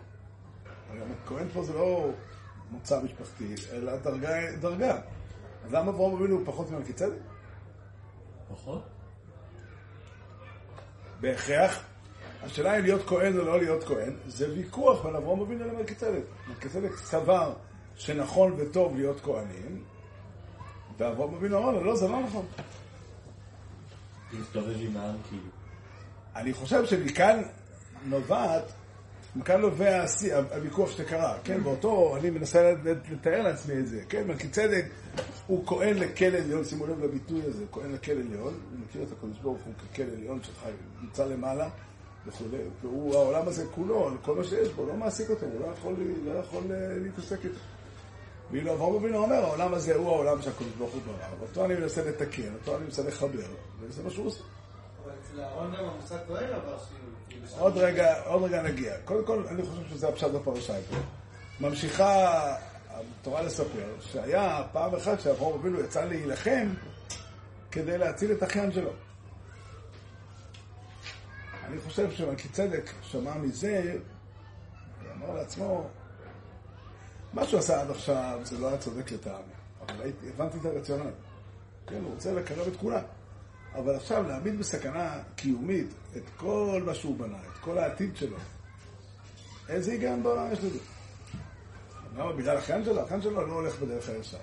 הרי 0.90 1.00
כהן 1.26 1.48
פה 1.52 1.62
זה 1.62 1.72
לא 1.72 2.10
מוצא 2.70 3.00
משפחתי, 3.02 3.54
אלא 3.72 3.96
דרגה, 3.96 4.56
דרגה. 4.60 4.98
אז 5.64 5.72
למה 5.72 5.90
אברהם 5.90 6.12
אבינו 6.12 6.36
הוא 6.36 6.46
פחות 6.46 6.70
ממלכיצדק? 6.70 7.18
פחות? 8.48 8.82
בהכרח. 11.20 11.84
השאלה 12.42 12.78
אם 12.78 12.82
להיות 12.82 13.06
כהן 13.06 13.38
או 13.38 13.44
לא 13.44 13.58
להיות 13.58 13.84
כהן, 13.84 14.12
זה 14.26 14.52
ויכוח 14.52 15.04
בין 15.04 15.16
אברהם 15.16 15.40
אבינו 15.40 15.64
למלכיצדק. 15.64 16.22
מלכיצדק 16.48 16.96
סבר 16.96 17.54
שנכון 17.96 18.54
וטוב 18.56 18.96
להיות 18.96 19.20
כהנים, 19.20 19.82
ואברהם 20.98 21.34
אבינו 21.34 21.58
אמר 21.58 21.70
לו, 21.70 21.84
לא, 21.84 21.96
זה 21.96 22.08
לא 22.08 22.20
נכון. 22.20 22.46
להסתובב 24.32 24.76
עם 24.80 24.96
העם 24.96 25.16
כאילו. 25.28 25.48
אני 26.36 26.52
חושב 26.52 26.86
שמכאן 26.86 27.42
נובעת 28.04 28.72
מכאן 29.36 29.60
נובע 29.60 30.04
הוויכוח 30.50 30.90
שקרה, 30.90 31.38
כן? 31.44 31.62
באותו, 31.62 32.16
אני 32.16 32.30
מנסה 32.30 32.72
לתאר 33.10 33.42
לעצמי 33.42 33.78
את 33.78 33.88
זה, 33.88 34.02
כן? 34.08 34.26
מלכי 34.26 34.48
צדק 34.48 34.84
הוא 35.46 35.66
כהן 35.66 35.96
לכל 35.96 36.24
עליון, 36.24 36.64
שימו 36.64 36.86
לב 36.86 37.04
לביטוי 37.04 37.42
הזה, 37.42 37.64
כהן 37.72 37.92
לכל 37.92 38.12
עליון, 38.12 38.54
הוא 38.70 38.80
מכיר 38.88 39.02
את 39.02 39.12
הקדוש 39.12 39.38
ברוך 39.38 39.58
הוא 39.64 39.74
ככל 39.94 40.02
עליון 40.02 40.42
שלך, 40.42 40.64
נמצא 41.02 41.24
למעלה 41.26 41.68
וכולי, 42.26 42.58
והוא, 42.82 43.14
העולם 43.14 43.48
הזה 43.48 43.64
כולו, 43.74 44.10
כל 44.22 44.34
מה 44.34 44.44
שיש 44.44 44.68
בו, 44.68 44.86
לא 44.86 44.94
מעסיק 44.96 45.30
אותו, 45.30 45.46
הוא 45.46 45.60
לא 45.60 45.66
יכול, 45.66 45.94
לא 46.24 46.32
יכול 46.32 46.62
אה, 46.70 46.98
להתעסק 47.02 47.44
איתו. 47.44 47.58
ואילו 48.50 48.72
אברהם 48.72 48.94
אבינו 48.94 49.18
אומר, 49.18 49.44
העולם 49.44 49.74
הזה 49.74 49.94
הוא 49.94 50.08
העולם 50.08 50.42
שהקדוש 50.42 50.72
ברוך 50.78 50.92
הוא 50.92 51.02
ברא, 51.06 51.26
ואותו 51.40 51.64
אני 51.64 51.74
מנסה 51.74 52.04
לתקן, 52.04 52.54
אותו 52.54 52.76
אני 52.76 52.84
מנסה 52.84 53.02
לחבר, 53.02 53.46
וזה 53.80 54.02
מה 54.02 54.10
שהוא 54.10 54.26
עושה. 54.26 54.42
אבל 55.04 55.12
אצל 55.20 55.40
אהרון 55.40 55.74
גם 55.78 55.84
המושג 55.84 56.16
כהן 56.28 56.52
עבר 56.52 56.78
שינוי. 56.78 57.10
עוד 57.58 57.78
רגע, 57.78 58.22
עוד 58.24 58.42
רגע 58.42 58.62
נגיע. 58.62 58.94
קודם 59.04 59.26
כל, 59.26 59.44
אני 59.48 59.62
חושב 59.62 59.82
שזה 59.90 60.08
הפשט 60.08 60.30
בפרשה 60.30 60.74
פה. 60.90 60.96
ממשיכה 61.60 62.56
התורה 62.88 63.42
לספר 63.42 63.88
שהיה 64.00 64.62
פעם 64.72 64.94
אחת 64.94 65.20
שאברהם 65.20 65.54
אבינו 65.54 65.80
יצא 65.80 66.04
להילחם 66.04 66.74
כדי 67.70 67.98
להציל 67.98 68.32
את 68.32 68.42
אחיין 68.42 68.72
שלו. 68.72 68.90
אני 71.64 71.80
חושב 71.80 72.10
שמלכי 72.10 72.48
צדק 72.48 72.90
שמע 73.02 73.34
מזה, 73.34 73.96
ואמר 75.04 75.34
לעצמו, 75.34 75.88
מה 77.32 77.46
שהוא 77.46 77.58
עשה 77.58 77.80
עד 77.80 77.90
עכשיו 77.90 78.40
זה 78.42 78.58
לא 78.58 78.68
היה 78.68 78.78
צודק 78.78 79.12
לטעמי, 79.12 79.52
אבל 79.80 80.10
הבנתי 80.28 80.58
את 80.58 80.64
הרציונל. 80.64 81.10
כן, 81.86 82.00
הוא 82.04 82.14
רוצה 82.14 82.32
לקרב 82.32 82.66
את 82.66 82.76
כולם. 82.76 83.02
אבל 83.74 83.96
עכשיו 83.96 84.28
להעמיד 84.28 84.58
בסכנה 84.58 85.22
קיומית 85.36 85.86
את 86.16 86.22
כל 86.36 86.82
מה 86.86 86.94
שהוא 86.94 87.16
בנה, 87.16 87.36
את 87.36 87.58
כל 87.60 87.78
העתיד 87.78 88.16
שלו, 88.16 88.36
איזה 89.68 89.92
היגיון 89.92 90.22
בעולם 90.22 90.52
יש 90.52 90.58
לזה? 90.58 90.78
למה? 92.16 92.32
בגלל 92.32 92.56
האחיין 92.56 92.84
שלו? 92.84 93.00
האחיין 93.00 93.22
שלו 93.22 93.46
לא 93.46 93.52
הולך 93.52 93.78
בדרך 93.78 94.08
הישר. 94.08 94.38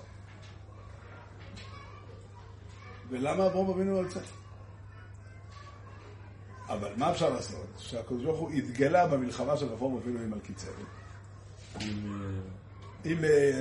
ולמה 3.08 3.46
אברום 3.46 3.70
אבינו 3.70 3.98
על 3.98 4.10
זה? 4.10 4.20
אבל 6.68 6.92
מה 6.96 7.10
אפשר 7.10 7.30
לעשות? 7.30 7.66
שהקדוש 7.78 8.24
ברוך 8.24 8.38
הוא 8.38 8.50
התגלה 8.50 9.06
במלחמה 9.06 9.56
של 9.56 9.72
אברום 9.72 9.96
אבינו 9.96 10.20
עם 10.20 10.30
מלכי 10.30 10.52
צדק. 10.54 10.88
אה, 13.06 13.60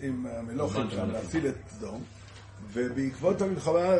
עם, 0.00 0.26
המלוכים 0.26 0.90
שם, 0.90 1.10
להציל 1.10 1.46
את 1.46 1.54
סדום, 1.68 2.02
ובעקבות 2.72 3.42
המלחמה, 3.42 3.94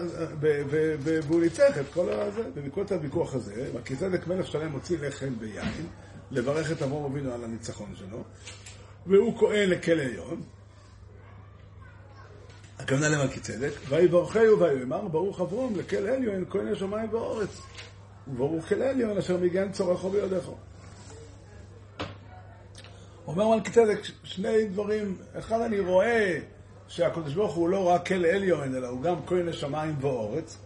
והוא 1.01 1.41
ניצח 1.41 1.79
את 1.81 1.87
כל 1.95 2.13
הזה, 2.13 2.43
ובעקבות 2.55 2.93
הוויכוח 2.93 3.35
הזה, 3.35 3.71
מלכי 3.75 3.97
צדק 3.97 4.27
מלך 4.27 4.47
שלם 4.47 4.73
הוציא 4.73 4.99
לחם 5.01 5.33
ויין, 5.39 5.87
לברך 6.31 6.73
את 6.73 6.83
אברום 6.83 7.13
אבינו 7.13 7.33
על 7.33 7.45
הניצחון 7.45 7.95
שלו, 7.95 8.25
והוא 9.07 9.39
כהן 9.39 9.69
לכל 9.69 9.93
עליון, 9.93 10.43
הכוונה 12.79 13.09
למלכי 13.09 13.41
צדק, 13.41 13.73
ויברכהו 13.89 14.61
ויאמר 14.61 15.09
ברוך 15.09 15.41
אברום 15.41 15.77
לכל 15.77 15.97
עליון 15.97 16.45
כהן 16.51 16.69
השמיים 16.69 17.15
והארץ, 17.15 17.61
וברוך 18.29 18.69
כל 18.69 18.83
עליון 18.83 19.19
אשר 19.19 19.37
מגן 19.37 19.73
צורכו 19.73 20.11
בידיך. 20.11 20.51
אומר 23.27 23.49
מלכי 23.49 23.71
צדק 23.71 23.99
שני 24.25 24.65
דברים, 24.67 25.17
אחד 25.39 25.61
אני 25.61 25.81
רואה 25.81 26.39
שהקדוש 26.89 27.35
ברוך 27.35 27.55
הוא 27.55 27.69
לא 27.69 27.89
רק 27.89 28.09
כל 28.09 28.25
עליון, 28.25 28.75
אלא 28.75 28.89
הוא 28.89 29.03
גם 29.03 29.17
כהן 29.27 29.49
השמיים 29.49 29.97
ואורץ. 30.01 30.59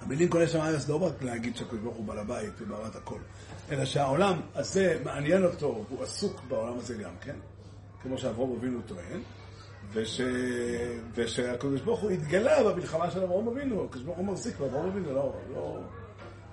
המילים 0.00 0.30
כהן 0.30 0.42
השמיים 0.42 0.76
זה 0.78 0.92
לא 0.92 1.02
רק 1.02 1.22
להגיד 1.22 1.56
שהקדוש 1.56 1.80
ברוך 1.80 1.96
הוא 1.96 2.06
בעל 2.06 2.18
הבית 2.18 2.52
וברא 2.60 2.86
את 2.86 2.96
הכל, 2.96 3.18
אלא 3.70 3.84
שהעולם 3.84 4.40
הזה 4.54 5.00
מעניין 5.04 5.44
אותו, 5.44 5.84
הוא 5.88 6.02
עסוק 6.02 6.40
בעולם 6.48 6.78
הזה 6.78 6.94
גם 6.94 7.12
כן, 7.20 7.36
כמו 8.02 8.18
שאברום 8.18 8.56
אבינו 8.58 8.80
טוען, 8.86 9.20
וש... 9.92 10.20
ושהקדוש 11.14 11.80
ברוך 11.80 12.00
הוא 12.00 12.10
התגלה 12.10 12.64
במלחמה 12.64 13.10
של 13.10 13.22
אברום 13.22 13.48
אבינו, 13.48 13.84
הקדוש 13.84 14.02
ברוך 14.02 14.18
הוא 14.18 14.26
מחזיק 14.26 14.58
באברום 14.58 14.86
אבינו, 14.86 15.14
לא, 15.14 15.32
לא, 15.54 15.78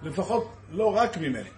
לפחות 0.04 0.50
לא 0.72 0.96
רק 0.96 1.18
ממני. 1.18 1.50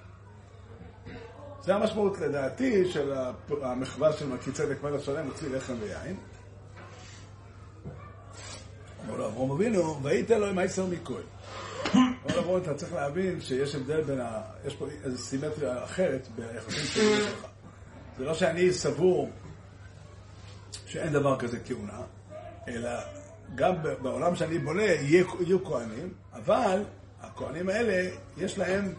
זה 1.63 1.75
המשמעות 1.75 2.19
לדעתי 2.19 2.91
של 2.91 3.13
המחווה 3.61 4.13
של 4.13 4.27
מלכי 4.27 4.51
צדק 4.51 4.83
מלך 4.83 5.03
שלם, 5.03 5.25
הוציא 5.25 5.49
לחם 5.49 5.73
ויין. 5.79 6.15
אמר 9.05 9.17
לו 9.17 9.27
אברום 9.27 9.51
אבינו, 9.51 9.99
וייתן 10.03 10.39
לו 10.39 10.47
עם 10.47 10.57
העשר 10.57 10.85
מכהן. 10.85 11.23
אמר 11.95 12.35
לו 12.35 12.39
אברום, 12.39 12.61
אתה 12.61 12.73
צריך 12.73 12.93
להבין 12.93 13.41
שיש 13.41 13.75
הבדל 13.75 14.01
בין 14.01 14.19
ה... 14.21 14.41
יש 14.65 14.75
פה 14.75 14.87
איזו 15.03 15.17
סימטריה 15.17 15.83
אחרת 15.83 16.27
ביחסים 16.35 16.85
שלי 16.85 17.21
שלך. 17.21 17.45
זה 18.17 18.25
לא 18.25 18.33
שאני 18.33 18.73
סבור 18.73 19.29
שאין 20.85 21.13
דבר 21.13 21.39
כזה 21.39 21.59
כהונה, 21.65 22.01
אלא 22.67 22.89
גם 23.55 23.75
בעולם 24.01 24.35
שאני 24.35 24.57
בונה 24.57 24.83
יהיו 24.83 25.65
כהנים, 25.65 26.13
אבל 26.33 26.83
הכהנים 27.21 27.69
האלה, 27.69 28.09
יש 28.37 28.57
להם 28.57 28.93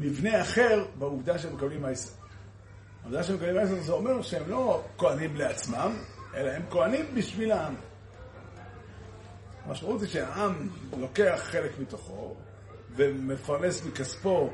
מבנה 0.00 0.42
אחר 0.42 0.84
בעובדה 0.98 1.38
שהם 1.38 1.54
מקבלים 1.54 1.82
מעשר. 1.82 2.10
העובדה 3.02 3.22
שהם 3.22 3.36
מקבלים 3.36 3.56
מעשר 3.56 3.80
זה 3.80 3.92
אומר 3.92 4.22
שהם 4.22 4.50
לא 4.50 4.84
כהנים 4.98 5.36
לעצמם, 5.36 5.96
אלא 6.34 6.50
הם 6.50 6.62
כהנים 6.70 7.06
בשביל 7.14 7.52
העם. 7.52 7.74
המשמעות 9.64 10.00
היא 10.00 10.08
שהעם 10.08 10.68
לוקח 10.98 11.40
חלק 11.44 11.78
מתוכו 11.78 12.34
ומפרנס 12.96 13.84
מכספו, 13.84 14.50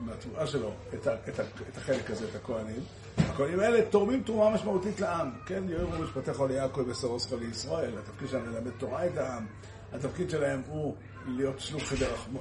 מהתבואה 0.00 0.46
שלו, 0.46 0.72
את, 0.94 1.06
ה, 1.06 1.14
את, 1.28 1.40
ה, 1.40 1.42
את 1.42 1.76
החלק 1.76 2.10
הזה, 2.10 2.28
את 2.30 2.34
הכהנים. 2.34 2.80
הכהנים 3.18 3.60
האלה 3.60 3.90
תורמים 3.90 4.22
תרומה 4.22 4.54
משמעותית 4.54 5.00
לעם. 5.00 5.30
כן, 5.46 5.62
יאמרו 5.68 6.02
משפטיך 6.02 6.40
ליעקב 6.40 6.84
וסרוסך 6.88 7.32
לישראל. 7.32 7.98
התפקיד 7.98 8.28
שלהם 8.28 8.46
ללמד 8.46 8.70
תורה 8.70 9.06
את 9.06 9.16
העם. 9.16 9.46
התפקיד 9.92 10.30
שלהם 10.30 10.62
הוא 10.66 10.96
להיות 11.26 11.60
שלוחי, 11.60 11.96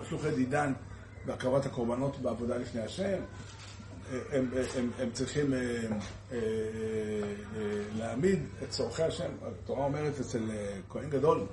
שלוחי 0.10 0.32
דידן 0.32 0.74
בהקרבת 1.26 1.66
הקורבנות 1.66 2.20
בעבודה 2.20 2.58
לפני 2.58 2.82
השם. 2.82 3.18
הם, 4.32 4.50
הם, 4.76 4.92
הם, 5.00 5.12
צריכים 5.12 5.54
אה, 5.54 5.60
אה, 5.60 6.38
אה, 6.38 6.40
להעמיד 7.98 8.40
את 8.64 8.70
צורכי 8.70 9.04
השם. 9.04 9.30
התורה 9.42 9.86
אומרת 9.86 10.20
אצל 10.20 10.52
אה, 10.52 10.78
כהן 10.90 11.10
גדול, 11.10 11.46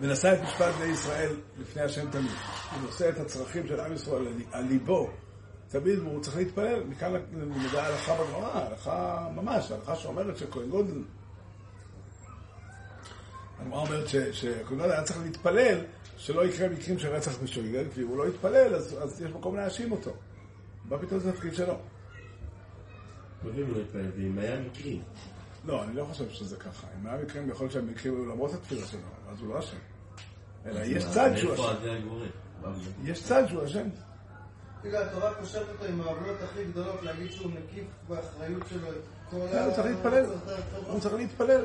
ונשא 0.00 0.34
את 0.34 0.40
משפט 0.42 0.74
בני 0.74 0.92
ישראל 0.92 1.36
לפני 1.58 1.82
השם 1.82 2.10
תמיד. 2.10 2.30
הוא 2.72 2.82
נושא 2.82 3.08
את 3.08 3.18
הצרכים 3.18 3.66
של 3.66 3.80
עם 3.80 3.92
ישראל 3.92 4.26
על 4.52 4.64
ליבו 4.64 5.10
תמיד, 5.68 5.98
והוא 5.98 6.20
צריך 6.20 6.36
להתפלל. 6.36 6.84
מכאן 6.84 7.12
נדע 7.32 7.84
הלכה 7.84 8.14
בגמרא, 8.14 8.50
הלכה 8.52 9.28
ממש, 9.34 9.70
הלכה 9.70 9.96
שאומרת 9.96 10.36
שכהן 10.36 10.68
גודל 10.70 11.02
הגמרא 13.60 13.80
אומרת 13.80 14.08
שכהן 14.08 14.78
גודל 14.78 14.90
היה 14.90 15.02
צריך 15.02 15.18
להתפלל 15.22 15.78
שלא 16.16 16.46
יקרה 16.46 16.68
מקרים 16.68 16.98
של 16.98 17.08
רצח 17.08 17.38
בשוגג, 17.42 17.84
כי 17.94 18.02
אם 18.02 18.06
הוא 18.06 18.16
לא 18.18 18.28
יתפלל, 18.28 18.74
אז, 18.74 18.96
אז 19.02 19.22
יש 19.22 19.30
מקום 19.30 19.56
להאשים 19.56 19.92
אותו. 19.92 20.10
מה 20.84 20.98
פתאום 20.98 21.20
זה 21.20 21.28
התפקיד 21.28 21.54
שלו? 21.54 21.78
קודם 23.42 23.74
לא 23.74 23.80
התפלל, 23.80 24.10
ואם 24.16 24.38
היה 24.38 24.60
מקרים. 24.60 25.02
לא, 25.64 25.84
אני 25.84 25.96
לא 25.96 26.04
חושב 26.04 26.30
שזה 26.30 26.56
ככה. 26.56 26.86
אם 27.00 27.06
היה 27.06 27.22
מקרים, 27.22 27.50
יכול 27.50 27.64
להיות 27.64 27.72
שהמקרים 27.72 28.14
היו 28.14 28.26
למרות 28.26 28.54
התפילה 28.54 28.86
שלו, 28.86 29.00
אז 29.30 29.40
הוא 29.40 29.54
לא 29.54 29.58
אשם. 29.58 29.76
אלא 30.66 30.80
יש 30.80 31.04
צד 31.04 31.30
שהוא 31.36 31.54
אשם. 31.54 31.74
יש 33.04 33.22
צד 33.22 33.46
שהוא 33.48 33.64
אשם. 33.64 33.88
תראה, 34.82 35.06
התורה 35.06 35.34
קושרת 35.34 35.68
אותו 35.68 35.84
עם 35.84 36.00
העוולות 36.00 36.42
הכי 36.42 36.64
גדולות, 36.64 37.02
להגיד 37.02 37.32
שהוא 37.32 37.52
מקיף 37.52 37.84
באחריות 38.08 38.62
שלו 38.68 38.88
את 38.88 38.94
כל 39.30 39.36
כן, 39.52 39.62
הוא 39.64 39.72
צריך 39.72 39.86
להתפלל. 39.86 40.24
הוא 40.86 41.00
צריך 41.00 41.14
להתפלל. 41.14 41.64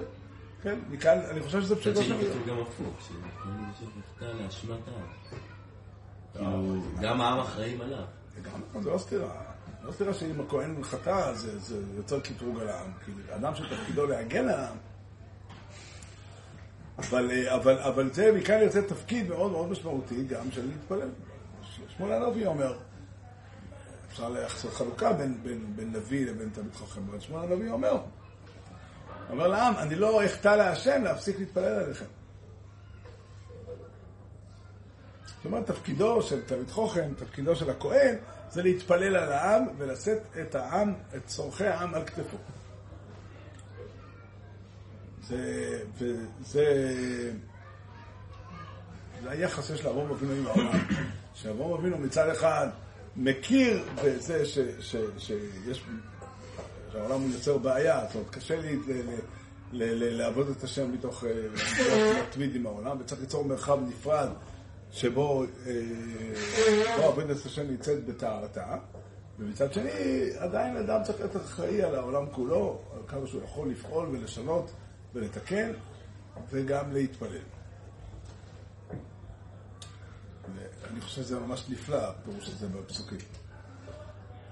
כן, 0.63 0.79
מכאן, 0.89 1.17
אני 1.29 1.41
חושב 1.41 1.61
שזה 1.61 1.75
פשוטו 1.75 2.03
שני 2.03 2.21
של 2.21 2.29
כתוב 2.29 2.47
גם 2.47 2.61
הפוך, 2.61 3.01
שכהנים 3.01 3.65
בסוף 3.71 3.89
יפתע 3.99 4.33
לאשמת 4.33 4.79
העם. 4.87 5.07
כאילו, 6.33 6.81
גם 7.01 7.21
העם 7.21 7.39
אחראים 7.39 7.81
עליו. 7.81 8.03
זה 8.81 8.89
לא 8.89 8.97
סתירה. 8.97 9.41
לא 9.83 9.91
סתירה 9.91 10.13
שאם 10.13 10.41
הכהן 10.41 10.83
חטא, 10.83 11.33
זה, 11.33 11.81
יוצר 11.95 12.19
קטרוג 12.19 12.59
על 12.59 12.69
העם. 12.69 12.91
כי 13.05 13.11
אדם 13.35 13.55
שתפקידו 13.55 14.05
להגן 14.05 14.47
על 14.49 14.59
העם. 14.59 14.77
אבל, 16.97 17.31
אה, 17.31 17.55
אבל, 17.55 17.79
אבל 17.79 18.13
זה 18.13 18.31
מכאן 18.31 18.59
יוצא 18.61 18.81
תפקיד 18.81 19.29
מאוד 19.29 19.51
מאוד 19.51 19.69
משמעותי 19.69 20.23
גם 20.23 20.51
של 20.51 20.67
להתפלל. 20.67 21.09
שמואל 21.97 22.13
הנביא 22.13 22.47
אומר, 22.47 22.77
אפשר 24.07 24.29
לעשות 24.29 24.73
חלוקה 24.73 25.13
בין, 25.13 25.37
בין, 25.43 25.75
בין 25.75 25.93
נביא 25.93 26.25
לבין 26.25 26.49
תלמיד 26.49 26.75
חכם, 26.75 27.01
אבל 27.09 27.19
שמואל 27.19 27.51
הנביא 27.51 27.71
אומר, 27.71 27.97
אומר 29.33 29.47
לעם, 29.47 29.77
אני 29.77 29.95
לא 29.95 30.25
אחטא 30.25 30.47
להשם 30.47 31.03
להפסיק 31.03 31.39
להתפלל 31.39 31.65
עליכם. 31.83 32.05
זאת 35.25 35.45
אומרת, 35.45 35.67
תפקידו 35.67 36.21
של 36.21 36.41
תלמיד 36.45 36.69
חוכם, 36.69 37.13
תפקידו 37.17 37.55
של 37.55 37.69
הכהן, 37.69 38.15
זה 38.51 38.63
להתפלל 38.63 39.15
על 39.15 39.31
העם 39.31 39.65
ולשאת 39.77 40.21
את 40.41 40.55
העם, 40.55 40.93
את 41.15 41.25
צורכי 41.25 41.65
העם 41.65 41.93
על 41.93 42.05
כתפו. 42.05 42.37
זה, 45.27 45.79
וזה, 45.97 46.93
זה 49.21 49.29
היחס 49.29 49.67
שיש 49.67 49.85
לאברום 49.85 50.11
אבינו 50.11 50.33
עם 50.33 50.47
העולם. 50.47 50.79
שאברום 51.33 51.79
אבינו 51.79 51.97
מצד 51.97 52.29
אחד 52.29 52.67
מכיר 53.15 53.83
בזה 54.03 54.45
ש, 54.45 54.59
ש, 54.79 54.95
שיש, 55.17 55.83
שהעולם 56.93 57.21
הוא 57.21 57.29
יוצר 57.29 57.57
בעיה, 57.57 58.05
זאת 58.05 58.15
אומרת, 58.15 58.29
קשה 58.29 58.61
לי 58.61 58.79
לעבוד 60.11 60.49
את 60.49 60.63
השם 60.63 60.91
מתוך, 60.91 61.23
אה, 61.23 61.47
להתמיד 62.13 62.55
עם 62.55 62.65
העולם, 62.65 62.97
וצריך 62.99 63.21
ליצור 63.21 63.45
מרחב 63.45 63.79
נפרד 63.87 64.29
שבו 64.91 65.43
אה, 65.43 65.71
בו 66.97 67.03
עבודת 67.03 67.45
השם 67.45 67.67
נמצאת 67.67 68.05
בטהרתה, 68.05 68.77
ומצד 69.39 69.73
שני, 69.73 69.89
עדיין 70.37 70.77
אדם 70.77 71.03
צריך 71.03 71.19
להיות 71.19 71.35
אחראי 71.35 71.83
על 71.83 71.95
העולם 71.95 72.25
כולו, 72.31 72.81
על 72.93 73.01
כמה 73.07 73.27
שהוא 73.27 73.43
יכול 73.43 73.69
לפעול 73.69 74.07
ולשנות 74.11 74.71
ולתקן, 75.13 75.71
וגם 76.51 76.93
להתפלל. 76.93 77.37
ואני 80.55 81.01
חושב 81.01 81.21
שזה 81.21 81.39
ממש 81.39 81.65
נפלא, 81.69 81.97
הפירוש 81.97 82.49
הזה 82.49 82.67
בפסוקים. 82.67 83.42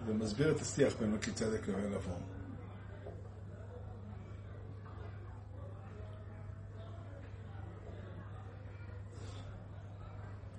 זה 0.06 0.14
מסביר 0.14 0.52
את 0.52 0.62
השיח 0.62 0.94
בין 1.00 1.12
מלכי 1.12 1.32
צדק 1.32 1.68
לבין 1.68 1.94
אברהם. 1.94 2.22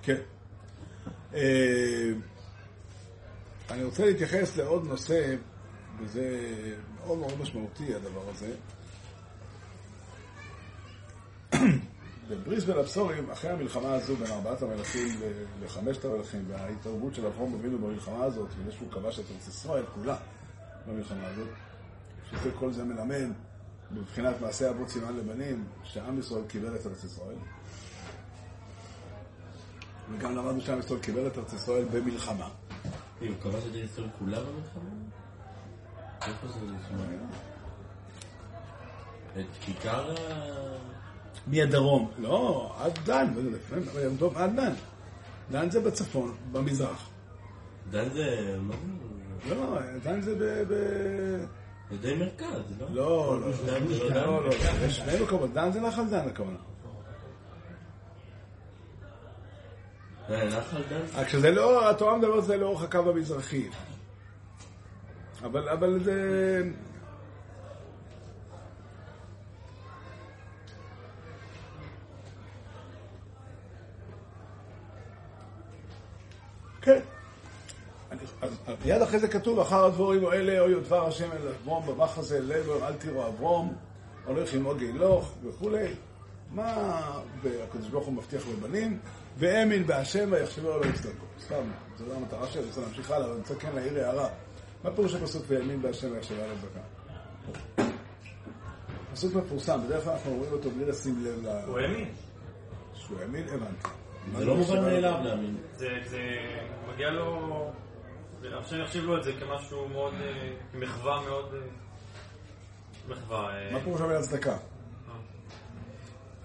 כן. 0.03 0.21
אה, 1.35 2.13
אני 3.71 3.85
רוצה 3.85 4.07
להתייחס 4.07 4.57
לעוד 4.57 4.87
נושא, 4.87 5.37
וזה 5.99 6.55
מאוד 7.01 7.19
מאוד 7.19 7.41
משמעותי 7.41 7.95
הדבר 7.95 8.29
הזה. 8.29 8.55
בבריס 12.29 12.65
בין 12.65 12.79
הבשורים, 12.79 13.31
אחרי 13.31 13.51
המלחמה 13.51 13.95
הזו 13.95 14.17
בין 14.17 14.31
ארבעת 14.31 14.63
המלכים 14.63 15.21
לחמשת 15.65 16.05
המלכים, 16.05 16.45
וההתערבות 16.49 17.15
של 17.15 17.27
אברהם 17.27 17.55
אבינו 17.55 17.79
במלחמה 17.79 18.25
הזאת, 18.25 18.49
וזה 18.59 18.73
שהוא 18.73 18.91
כבש 18.91 19.19
את 19.19 19.25
ארץ 19.35 19.49
ישראל 19.49 19.85
כולה 19.95 20.17
במלחמה 20.87 21.27
הזאת, 21.27 21.49
שזה 22.31 22.51
כל 22.59 22.73
זה 22.73 22.85
מלמד 22.85 23.29
מבחינת 23.91 24.41
מעשה 24.41 24.71
אבות 24.71 24.89
סימן 24.89 25.17
לבנים, 25.17 25.65
שעם 25.85 26.19
ישראל 26.19 26.43
קיבל 26.49 26.77
את 26.77 26.87
ארץ 26.87 27.05
ישראל. 27.05 27.37
וגם 30.13 30.37
למדנו 30.37 30.61
שעם 30.61 30.79
ישראל 30.79 31.01
קיבל 31.01 31.27
את 31.27 31.39
ארץ 31.39 31.53
ישראל 31.53 31.85
במלחמה. 31.85 32.49
הוא 33.21 33.29
כבש 33.43 33.63
את 33.71 33.75
ישראל 33.75 34.09
כולה 34.19 34.39
במלחמה? 34.41 34.91
איפה 36.27 36.49
זה 36.49 36.61
נשמע? 36.61 37.05
את 39.41 39.47
כיכר 39.61 40.11
ה... 40.11 41.02
מהדרום. 41.47 42.11
לא, 42.19 42.73
עד 42.81 42.99
דן, 43.05 43.27
יום 44.05 44.17
טוב 44.19 44.37
עד 44.37 44.57
דן. 44.57 44.73
דן 45.51 45.71
זה 45.71 45.81
בצפון, 45.81 46.35
במזרח. 46.53 47.09
דן 47.91 48.09
זה... 48.09 48.57
לא, 49.51 49.79
דן 50.05 50.21
זה 50.21 50.35
ב... 50.35 50.73
ב- 50.73 51.45
זה 51.91 51.99
די 51.99 52.15
מרכז, 52.15 52.63
לא? 52.81 52.87
לא, 52.91 53.41
לא, 53.41 53.49
לא 53.49 53.57
דן? 53.67 54.15
לא, 54.15 54.45
לא, 54.45 54.51
יש 54.87 54.97
שני 54.97 55.23
מקומות, 55.23 55.53
דן 55.53 55.73
זה 55.73 55.81
נחל 55.81 56.05
דן 56.11 56.29
הכוונה. 56.29 56.57
רק 61.15 61.29
שזה 61.29 61.51
לא, 61.51 61.91
התורה 61.91 62.19
מדברת 62.19 62.45
זה 62.45 62.57
לאורך 62.57 62.83
הקו 62.83 63.11
המזרחי. 63.11 63.69
אבל, 65.45 65.69
אבל 65.69 66.05
זה... 66.05 66.63
כן. 76.83 77.01
אז 78.41 78.51
מיד 78.85 79.03
אחרי 79.03 79.19
זה 79.19 79.29
כתוב, 79.29 79.59
אחר 79.59 79.85
הדבורים 79.85 80.27
האלה, 80.27 80.61
אוי 80.61 80.75
דבר 80.81 81.07
השם 81.07 81.33
אל 81.33 81.49
אברום, 81.49 81.87
במחזה 81.87 82.41
לבר, 82.41 82.87
אל 82.87 82.93
תראו 82.93 83.27
אברום, 83.27 83.75
הולך 84.27 84.55
עם 84.55 84.65
עוגי 84.65 84.87
הילוך 84.87 85.35
וכולי. 85.45 85.95
מה, 86.51 87.01
והקדוש 87.43 87.89
ברוך 87.89 88.07
הוא 88.07 88.15
מבטיח 88.15 88.43
לבנים, 88.49 88.99
והאמין 89.39 89.87
בהשם 89.87 90.29
ויחשבו 90.33 90.69
לא 90.69 90.87
יצדקו. 90.87 91.27
סתם, 91.45 91.63
זו 91.99 92.05
לא 92.09 92.15
המטרה 92.15 92.49
שלי, 92.49 92.65
רוצה 92.65 92.81
להמשיך 92.81 93.11
הלאה, 93.11 93.27
אבל 93.27 93.33
אני 93.33 93.41
רוצה 93.41 93.55
כן 93.55 93.71
להעיר 93.75 93.99
הערה. 93.99 94.29
מה 94.85 94.91
פירוש 94.91 95.15
הפסוק 95.15 95.43
והאמין 95.49 95.83
בהשם 95.83 96.13
ויחשבו 96.13 96.37
לא 96.37 96.53
יצדקה? 96.53 96.81
פסוק 99.13 99.35
מפורסם, 99.35 99.81
בדרך 99.87 100.05
כלל 100.05 100.13
אנחנו 100.13 100.31
אומרים 100.31 100.53
אותו 100.53 100.71
בלי 100.71 100.85
לשים 100.85 101.25
לב 101.25 101.47
ל... 101.47 101.49
הוא 101.67 101.79
האמין. 101.79 102.09
שהוא 102.95 103.21
האמין, 103.21 103.49
הבנתי. 103.49 104.02
זה 104.37 104.45
לא 104.45 104.57
מובן 104.57 104.81
מאליו 104.81 105.21
להאמין. 105.25 105.57
זה, 105.77 105.89
זה 106.11 106.19
מגיע 106.93 107.11
לו... 107.11 107.71
השם 108.45 108.81
יחשיב 108.81 109.05
לו 109.05 109.19
את 109.19 109.25
זה 109.25 109.33
כמשהו 109.41 109.89
מאוד... 109.89 110.15
אה, 110.15 110.53
מחווה 110.75 111.21
מאוד... 111.29 111.55
אה, 111.55 111.61
מחווה... 113.09 113.55
אה, 113.55 113.73
מה 113.73 113.81
פירוש 113.81 114.01
המילה 114.01 114.23
צדקה? 114.23 114.57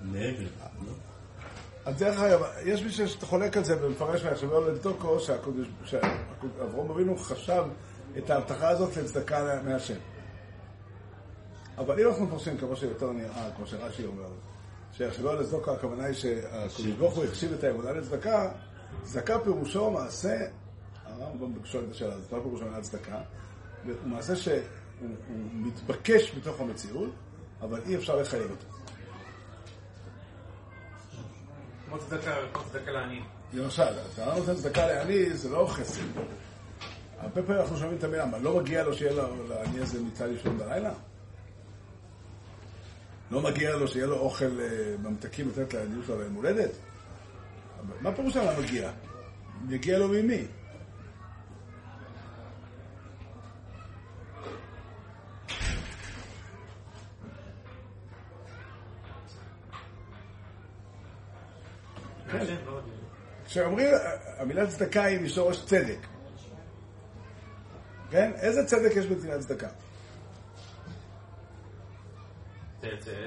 מעבר, 0.02 0.44
לא? 0.86 0.92
אז 1.86 1.98
דרך 1.98 2.20
אגב, 2.20 2.42
יש 2.66 2.82
מי 2.82 3.08
שחולק 3.08 3.58
על 3.58 3.64
זה 3.64 3.86
ומפרש 3.86 4.24
ויחשבו 4.24 4.52
לו 4.52 4.72
לדוקו 4.72 5.18
שאברהם 5.86 6.90
אבינו 6.92 7.18
חשב 7.18 7.64
את 8.18 8.30
ההבטחה 8.30 8.70
הזאת 8.70 8.98
לצדקה 8.98 9.62
מהשם. 9.64 9.98
אבל 11.78 12.00
אם 12.00 12.08
אנחנו 12.08 12.26
מפרשים 12.26 12.58
כמו 12.58 12.76
שיותר 12.76 13.12
נראה, 13.12 13.50
כמו 13.56 13.68
שרש"י 13.68 14.06
אומר, 14.06 14.30
שיחשבו 14.98 15.30
על 15.30 15.46
צדקה, 15.46 15.72
הכוונה 15.72 16.06
היא 16.06 16.14
שהקדוש 16.14 16.92
ברוך 16.98 17.16
הוא 17.16 17.24
החשיב 17.24 17.54
את 17.54 17.64
האמונה 17.64 17.92
לצדקה, 17.92 18.52
צדקה 19.04 19.40
פירושו 19.40 19.92
מעשה, 19.92 20.38
הרמב"ם 21.06 21.66
שואל 21.66 21.84
את 21.84 21.92
השאלה 21.92 22.14
הזאת, 22.14 22.32
מה 22.34 22.42
פירושו 22.42 22.66
מעל 22.66 22.82
צדקה? 22.82 23.22
הוא 23.86 23.94
מעשה 24.06 24.36
שהוא 24.36 24.58
הוא 25.02 25.38
מתבקש 25.54 26.36
בתוך 26.38 26.62
המציאות, 26.62 27.10
אבל 27.62 27.82
אי 27.86 27.96
אפשר 27.96 28.16
לחייב 28.16 28.52
אותו. 28.52 28.66
כמו 31.90 31.98
צדקה, 32.00 32.92
לעני. 32.92 33.22
למשל, 33.54 33.84
אתה 34.14 34.26
לא 34.26 34.36
נותן 34.36 34.56
צדקה 34.56 34.88
לעני, 34.88 35.34
זה 35.34 35.50
לא 35.50 35.68
חסד. 35.70 36.02
הרבה 37.20 37.44
פעמים 37.44 37.62
אנחנו 37.62 37.78
שומעים 37.78 37.98
את 37.98 38.04
המילה, 38.04 38.26
מה, 38.26 38.38
לא 38.38 38.60
מגיע 38.60 38.84
לו 38.84 38.94
שיהיה 38.94 39.14
לעני 39.50 39.80
הזה 39.80 40.02
מיטה 40.02 40.28
לישון 40.28 40.58
בלילה? 40.58 40.94
לא 43.32 43.42
מגיע 43.42 43.76
לו 43.76 43.88
שיהיה 43.88 44.06
לו 44.06 44.16
אוכל 44.20 44.60
אה, 44.62 44.96
ממתקים 45.04 45.50
לתת 45.50 45.74
לעניות 45.74 46.06
שלו 46.06 46.20
ליום 46.20 46.34
הולדת? 46.34 46.72
מה 48.02 48.16
פירוש 48.16 48.38
מה 48.38 48.60
מגיע? 48.60 48.92
מגיע 49.68 50.00
לו 50.00 50.08
ממי? 50.08 50.46
יודע. 62.34 62.56
כשאומרים, 63.46 63.90
המילה 64.38 64.68
צדקה 64.68 65.04
היא 65.04 65.22
משורש 65.22 65.66
צדק. 65.66 66.00
כן? 68.10 68.32
איזה 68.36 68.66
צדק 68.66 68.92
יש 68.96 69.06
במילה 69.06 69.40
צדקה? 69.40 69.68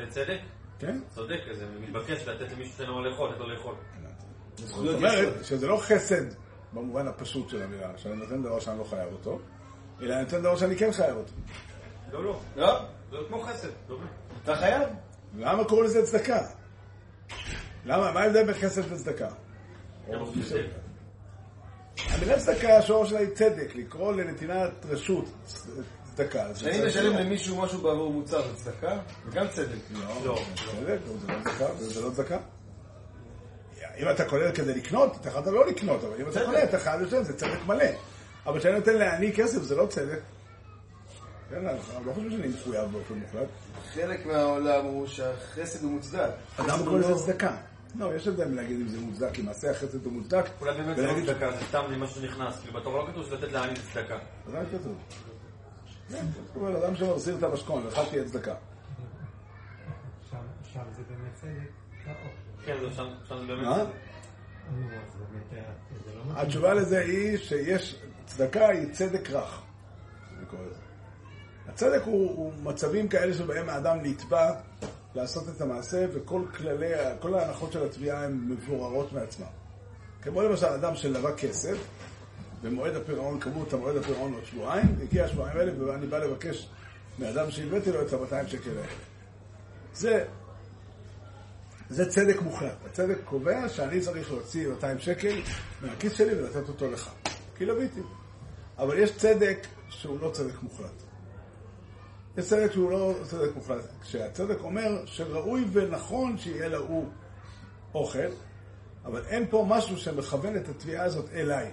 צדק? 0.09 0.41
כן? 0.79 0.99
צודק, 1.15 1.41
זה 1.53 1.67
מתבקש 1.81 2.29
לתת 2.29 2.53
למישהו 2.53 2.77
שאין 2.77 2.89
לו 2.89 3.05
לאכול, 3.05 3.31
לתת 3.31 3.39
לו 3.39 3.49
לאכול. 3.49 3.75
זאת 4.57 4.95
אומרת 4.95 5.45
שזה 5.45 5.67
לא 5.67 5.77
חסד 5.77 6.25
במובן 6.73 7.07
הפשוט 7.09 7.49
של 7.49 7.63
המילה, 7.63 7.93
שאני 7.97 8.17
נותן 8.17 8.43
דבר 8.43 8.61
שאני 8.61 8.79
לא 8.79 8.85
חייב 8.85 9.13
אותו, 9.13 9.41
אלא 10.03 10.15
אני 10.15 10.23
נותן 10.23 10.41
דבר 10.41 10.57
שאני 10.57 10.77
כן 10.77 10.93
חייב 10.93 11.17
אותו. 11.17 11.33
לא, 12.13 12.25
לא. 12.25 12.41
לא, 12.57 12.81
זה 13.11 13.17
כמו 13.29 13.43
חסד, 13.43 13.69
לא 13.69 13.73
דומה. 13.89 14.07
אתה 14.43 14.57
חייב. 14.57 14.89
למה 15.39 15.65
קוראים 15.65 15.85
לזה 15.85 16.07
צדקה? 16.07 16.47
למה? 17.85 18.13
מה 18.13 18.21
ההבדל 18.21 18.45
בין 18.45 18.55
חסד 18.55 18.93
לצדקה? 18.93 19.29
חסד. 20.41 20.57
המילה 22.09 22.39
צדקה, 22.39 22.79
השורש 22.79 23.11
שלה 23.11 23.19
היא 23.19 23.29
צדק, 23.35 23.75
לקרוא 23.75 24.13
לנתינת 24.13 24.87
רשות 24.89 25.25
צדקה. 26.25 26.53
זה 26.53 26.71
כשאני. 26.71 26.87
משלם 26.87 27.17
למישהו 27.17 27.63
משהו 27.63 27.81
בעבור 27.81 28.13
מוצר, 28.13 28.43
זה 28.43 28.57
צדקה? 28.57 28.99
זה 29.31 29.37
גם 29.37 29.49
צדק. 29.49 29.79
לא, 29.93 30.01
לא. 30.25 30.43
זה 30.81 30.97
לא 31.29 31.43
צדקה, 31.45 31.67
זה 31.79 32.01
לא 32.01 32.11
צדקה. 32.11 32.39
אם 33.99 34.11
אתה 34.11 34.25
קונה 34.25 34.53
כדי 34.53 34.75
לקנות, 34.75 35.17
אתה 35.21 35.31
חייב 35.31 35.49
לא 35.49 35.67
לקנות, 35.67 36.05
אבל 36.05 36.21
אם 36.21 36.29
אתה 36.29 36.45
קונה, 36.45 36.65
אתה 36.65 36.79
חייב 36.79 37.01
לשלם, 37.01 37.23
זה 37.23 37.37
צדק 37.37 37.59
מלא. 37.67 37.85
אבל 38.47 38.59
כשאני 38.59 38.75
נותן 38.79 38.97
לעני 38.97 39.33
כסף, 39.33 39.63
זה 39.63 39.77
לא 39.77 39.87
צדק. 39.87 40.21
כן, 41.51 41.67
אנחנו 41.67 42.05
לא 42.07 42.13
חושבים 42.13 42.31
שאני 42.31 42.49
מחויב 42.49 42.91
באופן 42.93 43.15
מוחלט. 43.15 43.49
חלק 43.95 44.27
מהעולם 44.27 44.85
הוא 44.85 45.07
שהחסד 45.07 45.83
הוא 45.83 45.91
מוצדק. 45.91 46.31
למה 46.59 46.79
קוראים 46.79 47.01
לזה 47.01 47.15
צדקה? 47.15 47.57
לא, 47.95 48.15
יש 48.15 48.29
הבדל 48.29 48.49
מלהגיד 48.49 48.81
אם 48.81 48.89
זה 48.89 49.01
מוצדק, 49.01 49.39
אם 49.39 49.47
מעשה 49.47 49.71
החסד 49.71 50.05
הוא 50.05 50.13
מוצדק. 50.13 50.45
אולי 50.61 50.75
באמת 50.75 50.97
זה 50.97 51.07
לא 51.07 51.13
צדקה, 51.27 51.51
זה 51.51 51.67
סתם 51.69 52.03
משהו 52.03 52.21
שנכנס. 52.21 52.61
כאילו 52.61 52.81
בתורה 52.81 53.03
לא 53.03 53.09
כתוב 53.13 53.27
שלתת 53.27 53.53
לעני 53.53 53.73
זה 53.77 53.83
צדקה. 53.95 54.19
אז 54.47 54.53
מה 54.53 54.61
כתוב? 54.73 54.95
כתוב 56.51 56.65
על 56.65 56.77
אדם 56.77 56.97
שמחזיר 56.97 57.37
את 57.39 57.43
המשכון, 57.43 57.87
לך 57.87 58.01
תהיה 58.11 58.25
צדקה. 58.25 58.55
שם 60.73 60.83
זה 60.97 61.03
באמת 61.09 61.35
צדק. 61.35 61.71
לא, 62.07 62.13
כן, 62.65 62.77
שם 62.97 63.09
זה 63.29 63.47
באמת... 63.47 63.67
באמת, 63.67 65.53
אה, 65.53 65.63
זה 66.05 66.11
לא. 66.15 66.41
התשובה 66.41 66.75
לזה 66.75 67.01
היא 67.01 67.39
שיש, 67.39 67.97
צדקה 68.27 68.69
היא 68.69 68.93
צדק 68.93 69.31
רך. 69.31 69.63
הצדק 71.69 72.03
הוא, 72.05 72.37
הוא 72.37 72.53
מצבים 72.63 73.09
כאלה 73.09 73.35
שבהם 73.35 73.69
האדם 73.69 73.99
נתבע 74.03 74.53
לעשות 75.15 75.45
את 75.57 75.61
המעשה, 75.61 76.07
וכל 76.13 76.43
כללי, 76.57 76.93
כל 77.21 77.35
ההנחות 77.35 77.73
של 77.73 77.85
התביעה 77.85 78.25
הן 78.25 78.41
מבוררות 78.49 79.13
מעצמם. 79.13 79.47
כמו 80.23 80.43
למשל 80.43 80.67
אדם 80.67 80.97
שלווה 80.97 81.37
כסף, 81.37 81.77
במועד 82.63 82.97
הפירעון, 82.97 83.41
קבעו 83.41 83.65
את 83.69 83.73
המועד 83.73 83.97
הפירעון 83.97 84.33
עוד 84.33 84.45
שבועיים, 84.45 84.97
הגיע 85.03 85.25
השבועיים 85.25 85.59
האלה, 85.59 85.85
ואני 85.85 86.07
בא 86.07 86.19
לבקש 86.19 86.69
מאדם 87.19 87.51
שהלוויתי 87.51 87.93
לו 87.93 88.03
את 88.03 88.13
ה-200 88.13 88.49
שקל 88.49 88.71
האלה. 88.71 88.93
זה, 89.95 90.25
זה 91.91 92.11
צדק 92.11 92.43
מוחלט. 92.43 92.77
הצדק 92.87 93.19
קובע 93.25 93.69
שאני 93.69 94.01
צריך 94.01 94.33
להוציא 94.33 94.69
200 94.69 94.99
שקל 94.99 95.41
מהכיס 95.83 96.13
שלי 96.13 96.35
ולתת 96.35 96.69
אותו 96.69 96.91
לך. 96.91 97.11
כי 97.57 97.65
לוויתי. 97.65 98.01
אבל 98.79 98.99
יש 98.99 99.17
צדק 99.17 99.67
שהוא 99.89 100.21
לא 100.21 100.31
צדק 100.35 100.63
מוחלט. 100.63 101.03
יש 102.39 102.47
צדק 102.47 102.73
שהוא 102.73 102.91
לא 102.91 103.15
צדק 103.23 103.55
מוחלט. 103.55 103.85
כשהצדק 104.03 104.61
אומר 104.61 105.07
שראוי 105.07 105.65
ונכון 105.73 106.39
שיהיה 106.39 106.69
להוא 106.69 107.09
אוכל, 107.95 108.29
אבל 109.05 109.23
אין 109.27 109.47
פה 109.51 109.67
משהו 109.69 109.97
שמכוון 109.97 110.57
את 110.57 110.69
התביעה 110.69 111.05
הזאת 111.05 111.31
אליי. 111.33 111.71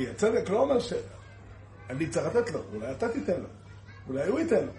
כי 0.00 0.08
הצדק 0.08 0.50
לא 0.50 0.60
אומר 0.60 0.78
שאני 0.80 2.06
צריך 2.06 2.36
לתת 2.36 2.50
לו, 2.50 2.60
אולי 2.74 2.92
אתה 2.92 3.08
תיתן 3.08 3.40
לו, 3.40 3.46
אולי 4.08 4.28
הוא 4.28 4.40
ייתן 4.40 4.64
לו. 4.64 4.72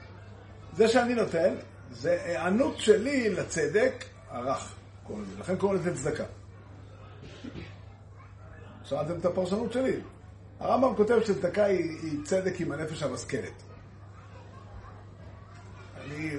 זה 0.78 0.88
שאני 0.88 1.16
נותן, 1.16 1.54
זה 1.92 2.22
היענות 2.24 2.80
שלי 2.80 3.30
לצדק 3.30 4.06
הרך, 4.30 4.76
קוראים 5.04 5.26
לזה. 5.26 5.40
לכן 5.40 5.56
קוראים 5.56 5.80
לזה 5.80 5.96
צדקה. 5.96 6.24
שמעתם 8.84 9.20
את 9.20 9.26
הפרשנות 9.26 9.74
שלי? 9.74 10.00
הרמב"ם 10.60 10.96
כותב 10.96 11.20
שצדקה 11.26 11.64
היא, 11.64 12.00
היא 12.04 12.20
צדק 12.26 12.62
עם 12.62 12.72
הנפש 12.72 13.04
המשכלת. 13.04 13.64
אני 15.98 16.32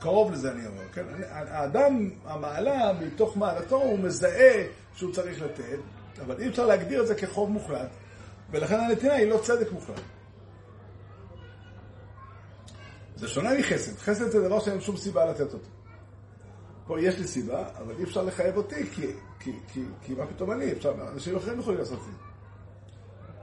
קרוב 0.00 0.32
לזה 0.32 0.52
אני 0.52 0.66
אומר, 0.66 0.88
כן? 0.92 1.04
האדם, 1.30 2.10
המעלה, 2.24 2.92
מתוך 2.92 3.36
מעלתו, 3.36 3.76
הוא 3.76 3.98
מזהה 3.98 4.64
שהוא 4.94 5.12
צריך 5.12 5.42
לתת, 5.42 5.78
אבל 6.20 6.40
אי 6.40 6.48
אפשר 6.48 6.66
להגדיר 6.66 7.02
את 7.02 7.06
זה 7.06 7.14
כחוב 7.14 7.50
מוחלט, 7.50 7.88
ולכן 8.50 8.80
הנתינה 8.80 9.14
היא 9.14 9.30
לא 9.30 9.38
צדק 9.38 9.72
מוחלט. 9.72 10.00
זה 13.16 13.28
שונה 13.28 13.58
מחסד. 13.58 13.98
חסד 13.98 14.30
זה 14.30 14.48
דבר 14.48 14.60
שאין 14.60 14.80
שום 14.80 14.96
סיבה 14.96 15.24
לתת 15.24 15.54
אותו. 15.54 15.68
פה 16.86 17.00
יש 17.00 17.18
לי 17.18 17.26
סיבה, 17.26 17.68
אבל 17.78 17.94
אי 17.98 18.04
אפשר 18.04 18.22
לחייב 18.22 18.56
אותי, 18.56 18.86
כי, 18.90 19.06
כי, 19.40 19.52
כי, 19.68 19.84
כי 20.02 20.14
מה 20.14 20.26
פתאום 20.26 20.52
אני? 20.52 20.72
אפשר, 20.72 20.94
אנשים 21.12 21.36
אחרים 21.36 21.60
יכולים 21.60 21.78
לעשות 21.78 21.98
את 21.98 22.04
זה. 22.04 22.10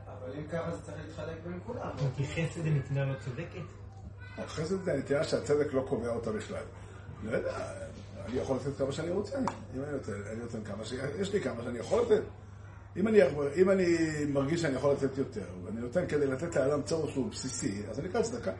אבל 0.07 0.33
אם 0.37 0.47
ככה 0.47 0.71
זה 0.71 0.81
צריך 0.81 0.97
להתחלק 1.07 1.35
בין 1.43 1.59
כולם. 1.65 1.89
כי 2.15 2.23
חסד 2.27 2.63
זה 2.63 2.69
נתינה 2.69 3.05
לא 3.05 3.13
צודקת? 3.25 3.61
החסד 4.37 4.83
זה 4.83 4.93
הנטייה 4.93 5.23
שהצדק 5.23 5.73
לא 5.73 5.85
קובע 5.89 6.09
אותה 6.09 6.31
בכלל. 6.31 6.63
לא 7.23 7.37
יודע, 7.37 7.53
אני 8.25 8.39
יכול 8.39 8.55
לתת 8.55 8.77
כמה 8.77 8.91
שאני 8.91 9.09
רוצה. 9.09 9.37
אם 9.75 9.83
אני 9.83 9.91
נותן, 9.91 10.13
אני 10.31 10.39
נותן 10.39 10.63
כמה 10.63 10.85
ש... 10.85 10.93
יש 11.19 11.33
לי 11.33 11.41
כמה 11.41 11.63
שאני 11.63 11.79
יכול 11.79 12.01
לתת. 12.01 12.21
אם 12.97 13.07
אני, 13.07 13.19
אם 13.55 13.69
אני 13.69 13.97
מרגיש 14.29 14.61
שאני 14.61 14.75
יכול 14.75 14.93
לתת 14.93 15.17
יותר, 15.17 15.45
ואני 15.63 15.81
נותן 15.81 16.07
כדי 16.07 16.27
לתת 16.27 16.55
לאדם 16.55 16.81
צורך 16.81 17.11
שהוא 17.11 17.29
בסיסי, 17.29 17.83
אז 17.89 17.99
אני 17.99 18.09
אקרא 18.09 18.21
צדקה. 18.21 18.51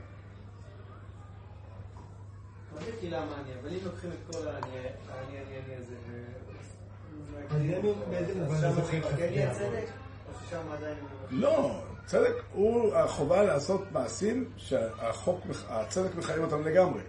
לא, 11.32 11.82
צדק 12.06 12.34
הוא 12.54 12.96
החובה 12.96 13.44
לעשות 13.44 13.82
מעשים 13.91 14.50
שהחוק, 14.58 15.39
הצדק 15.70 16.15
מחייב 16.15 16.44
אותם 16.44 16.63
לגמרי. 16.63 17.02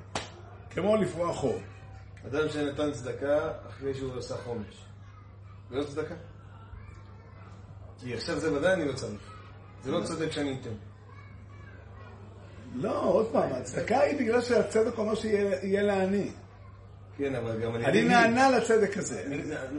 כמו 0.70 0.96
לפרוע 0.96 1.32
חוב. 1.32 1.62
אדם 2.26 2.48
שנתן 2.48 2.92
צדקה 2.92 3.52
אחרי 3.68 3.94
שהוא 3.94 4.18
עשה 4.18 4.36
חומש. 4.36 4.84
זה 5.70 5.76
לא 5.76 5.84
צדקה? 5.84 6.14
כי 8.02 8.14
עכשיו 8.14 8.40
זה 8.40 8.52
ודאי 8.52 8.72
אני 8.72 8.84
לא 8.84 8.92
צריך. 8.92 9.20
זה 9.84 9.90
לא 9.90 10.04
צדק 10.04 10.32
שאני 10.32 10.56
אתן. 10.60 10.70
לא, 12.74 13.04
עוד 13.04 13.28
פעם, 13.32 13.52
הצדקה 13.52 14.00
היא 14.00 14.18
בגלל 14.18 14.40
שהצדק 14.40 14.98
אומר 14.98 15.14
שיהיה 15.14 15.82
לעני. 15.82 16.30
כן, 17.18 17.34
אבל 17.34 17.60
גם 17.60 17.74
אני... 17.74 17.84
אני 17.84 18.04
נענה 18.04 18.50
לצדק 18.50 18.96
הזה. 18.96 19.22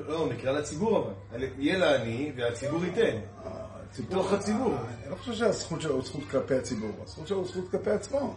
לא, 0.08 0.30
נקרא 0.34 0.52
לציבור 0.52 0.98
אבל. 0.98 1.44
יהיה 1.58 1.78
לעני 1.78 2.32
והציבור 2.36 2.86
ייתן. 2.86 3.18
מתוך 4.00 4.34
הציבור. 4.34 4.76
אני 5.04 5.12
לא 5.12 5.16
חושב 5.16 5.34
שהזכות 5.34 5.82
שלו 5.82 5.94
הוא 5.94 6.04
זכות 6.04 6.24
כלפי 6.32 6.56
הציבור, 6.56 6.92
הזכות 7.04 7.28
שלו 7.28 7.38
הוא 7.38 7.48
זכות 7.48 7.72
כלפי 7.72 7.92
עצמו. 7.92 8.36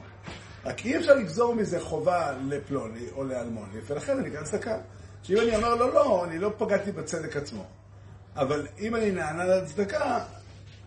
רק 0.65 0.87
אי 0.87 0.97
אפשר 0.97 1.15
לגזור 1.15 1.55
מזה 1.55 1.81
חובה 1.81 2.33
לפלוני 2.49 3.07
או 3.13 3.25
לאלמוני, 3.25 3.81
ולכן 3.87 4.19
אני 4.19 4.31
כאן 4.31 4.45
צדקה. 4.45 4.79
שאם 5.23 5.37
אני 5.41 5.57
אומר 5.57 5.75
לו 5.75 5.91
לא, 5.91 6.25
אני 6.25 6.39
לא 6.39 6.53
פגעתי 6.59 6.93
בצדק 6.93 7.37
עצמו. 7.37 7.65
אבל 8.37 8.67
אם 8.79 8.97
אני 8.97 9.11
נענה 9.11 9.45
לצדקה, 9.45 10.25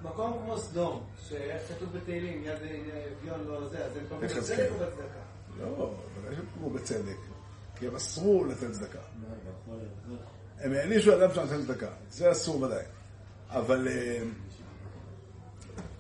מקום 0.04 0.40
כמו 0.44 0.58
סדום, 0.58 1.04
שאיך 1.30 1.62
כתוב 1.70 1.90
בתהילים, 1.98 2.44
יד 2.44 2.58
אביון 3.22 3.48
לא 3.48 3.68
זה, 3.68 3.86
אז 3.86 3.92
פגעו 4.10 4.26
יחזקאל. 4.26 4.56
בצדק 4.56 4.72
או 4.72 4.86
בצדקה? 4.86 5.20
לא, 5.60 5.94
ודאי 6.20 6.36
שהם 6.36 6.46
פגעו 6.56 6.70
בצדק, 6.70 7.18
כי 7.76 7.88
הם 7.88 7.96
אסרו 7.96 8.46
לתת 8.46 8.72
צדקה. 8.72 9.00
הם 10.60 10.74
הענישו 10.74 11.16
אדם 11.16 11.34
שנותן 11.34 11.66
צדקה, 11.66 11.90
זה 12.12 12.32
אסור 12.32 12.62
ודאי. 12.62 12.84
אבל 13.50 13.88
אה, 13.88 14.22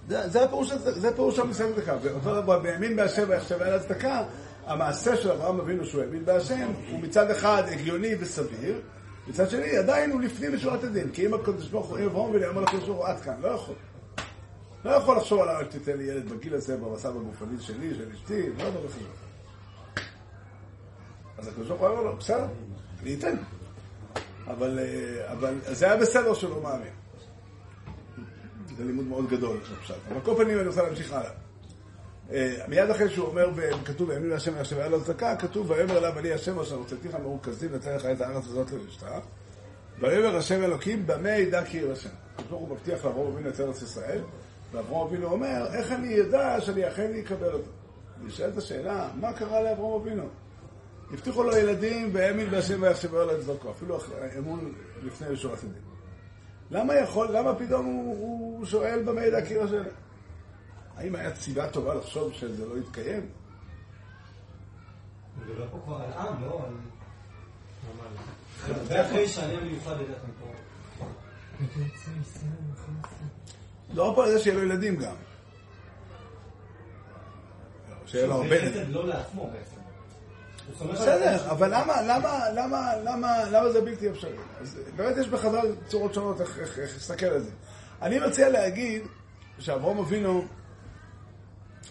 זה, 0.08 0.44
הפירוש, 0.44 0.72
פירוש 1.16 1.40
המושג 1.40 1.66
צדקה. 1.76 1.98
ואותו 2.02 2.42
דבר, 2.42 2.60
והאמין 2.64 2.96
בהשם 2.96 3.24
ויחשב 3.28 3.62
על 3.62 3.74
הצדקה, 3.74 4.24
המעשה 4.66 5.18
של 5.18 5.32
אברהם 5.32 5.60
אבינו 5.60 5.86
שהוא 5.86 6.02
האמין 6.02 6.26
בהשם, 6.26 6.72
הוא 6.92 7.00
מצד 7.00 7.32
אחד 7.32 7.64
הגיוני 7.72 8.16
וסביר, 8.20 8.82
מצד 9.30 9.50
שני 9.50 9.78
עדיין 9.78 10.12
הוא 10.12 10.22
לפנים 10.22 10.56
משורת 10.56 10.84
הדין. 10.84 11.12
כי 11.12 11.26
אם 11.26 11.34
הקדוש 11.34 11.68
ברוך 11.70 11.90
הוא, 11.90 12.00
אברהם 12.06 12.30
אבינו 12.30 12.48
אומר 12.48 12.62
לקדוש 12.62 12.84
ברוך 12.84 12.98
הוא, 12.98 13.08
עד 13.08 13.20
כאן, 13.20 13.36
לא 13.42 13.48
יכול. 13.48 13.76
לא 14.86 14.92
יכול 14.92 15.18
לחשוב 15.18 15.42
על 15.42 15.50
רק 15.50 15.68
תיתן 15.72 15.98
לי 15.98 16.04
ילד 16.04 16.30
בגיל 16.30 16.54
הזה 16.54 16.78
במצב 16.78 17.18
הגופני 17.18 17.62
שלי, 17.62 17.96
של 17.96 18.12
אשתי, 18.12 18.50
לא 18.58 18.64
יודע 18.64 18.80
בחשבון. 18.80 19.12
אז 21.38 21.48
הקדוש 21.48 21.68
ברוך 21.68 21.82
הוא 21.82 21.90
אומר 21.90 22.02
לו, 22.02 22.16
בסדר, 22.18 22.48
אני 23.02 23.16
אתן. 23.16 23.36
אבל, 24.48 24.80
אה, 24.80 25.32
אבל 25.32 25.54
זה 25.72 25.86
היה 25.86 25.98
בסדר 25.98 26.34
שלא 26.34 26.62
מאמין. 26.62 26.94
זה 28.78 28.84
לימוד 28.84 29.06
מאוד 29.06 29.30
גדול. 29.30 29.58
אבל 30.12 30.22
כל 30.24 30.44
פנים 30.44 30.60
אני 30.60 30.68
רוצה 30.68 30.84
להמשיך 30.84 31.14
הלאה. 31.14 31.32
אה, 32.34 32.56
מיד 32.68 32.90
אחרי 32.90 33.10
שהוא 33.10 33.28
אומר, 33.28 33.50
כתוב, 33.86 34.10
ויאמין 34.10 34.30
להשם 34.30 34.54
ויחשב 34.56 34.78
היה 34.78 34.88
לו 34.88 35.04
צדקה, 35.04 35.36
כתוב, 35.36 35.70
ויאמר 35.70 35.98
אליו 35.98 36.20
אני 36.20 36.32
השם 36.32 36.60
אשר 36.60 36.76
הוצאתיך 36.76 37.16
מרוכזים 37.16 37.74
לתת 37.74 37.88
לך 37.88 38.06
את 38.06 38.22
הארץ 38.22 38.44
הזאת 38.46 38.72
לרשתה. 38.72 39.20
ויאמר 40.00 40.38
השם 40.38 40.64
אלוקים, 40.64 41.08
במה 41.08 41.30
ידע 41.30 41.64
כי 41.64 41.78
ירא 41.78 41.92
השם. 41.92 42.10
הקדוש 42.38 42.52
הוא 42.52 42.70
מבטיח 42.70 43.06
לאברהם 43.06 43.28
אבינו 43.34 43.50
את 43.50 43.60
ארץ 43.60 43.82
ישראל, 43.82 44.22
ואברהם 44.72 45.08
אבינו 45.08 45.28
אומר, 45.28 45.68
איך 45.74 45.92
אני 45.92 46.22
אדע 46.22 46.62
שאני 46.62 46.88
אכן 46.88 47.12
אקבל 47.20 47.54
אותו? 47.54 47.72
נשאלת 48.24 48.58
השאלה, 48.58 49.10
מה 49.16 49.34
קרה 49.34 49.62
לאברהם 49.62 50.02
אבינו? 50.02 50.24
הבטיחו 51.14 51.44
לו 51.44 51.58
ילדים, 51.58 52.10
והאמין 52.14 52.50
בהשם 52.50 52.82
ויחשב 52.82 53.16
היה 53.16 53.26
לו 53.26 53.38
את. 53.38 53.72
אפילו 53.72 54.00
אמון 54.38 54.74
לפני 55.04 55.34
ישורת 55.34 55.60
הדין. 55.60 55.82
למה 56.72 56.96
יכול, 56.96 57.28
למה 57.32 57.56
פתאום 57.56 57.86
הוא, 57.86 58.18
הוא 58.18 58.66
שואל 58.66 59.04
במה 59.06 59.26
ידע 59.26 59.46
כי 59.46 59.54
ירא 59.54 59.64
השם? 59.64 59.84
האם 61.00 61.16
היה 61.16 61.36
סיבה 61.36 61.70
טובה 61.70 61.94
לחשוב 61.94 62.34
שזה 62.34 62.66
לא 62.66 62.78
יתקיים? 62.78 63.30
הוא 65.36 65.46
מדבר 65.46 65.68
פה 65.72 65.80
כבר 65.86 65.96
על 65.96 66.14
עם, 66.14 66.44
לא 66.44 66.62
על... 66.66 66.74
הרבה 68.76 69.06
אחרי 69.06 69.28
שאני 69.28 69.58
המיוחד 69.58 69.96
לדעת 70.02 70.18
מפה. 70.24 70.46
לא 73.94 74.12
פה 74.16 74.26
על 74.26 74.32
זה 74.32 74.40
שיהיה 74.40 74.56
לו 74.56 74.64
ילדים 74.64 74.96
גם. 74.96 75.16
שיהיה 78.06 78.28
לו 78.28 78.34
הרבה. 78.34 78.62
חסד 78.62 78.90
לא 78.90 79.08
לעצמו 79.08 79.52
בעצם. 79.54 79.80
בסדר, 80.94 81.52
אבל 81.52 81.70
למה, 81.74 82.02
למה, 82.02 82.50
למה, 82.54 82.96
למה, 83.04 83.44
למה 83.52 83.70
זה 83.70 83.82
בלתי 83.82 84.10
אפשרי? 84.10 84.38
אז 84.62 84.80
באמת 84.96 85.18
יש 85.18 85.28
בחז"ל 85.28 85.76
צורות 85.88 86.14
שונות 86.14 86.42
איך, 86.42 86.78
להסתכל 86.78 87.26
על 87.26 87.40
זה. 87.40 87.52
אני 88.02 88.20
מציע 88.20 88.50
להגיד 88.50 89.02
שאברהם 89.60 89.98
אבינו 89.98 90.46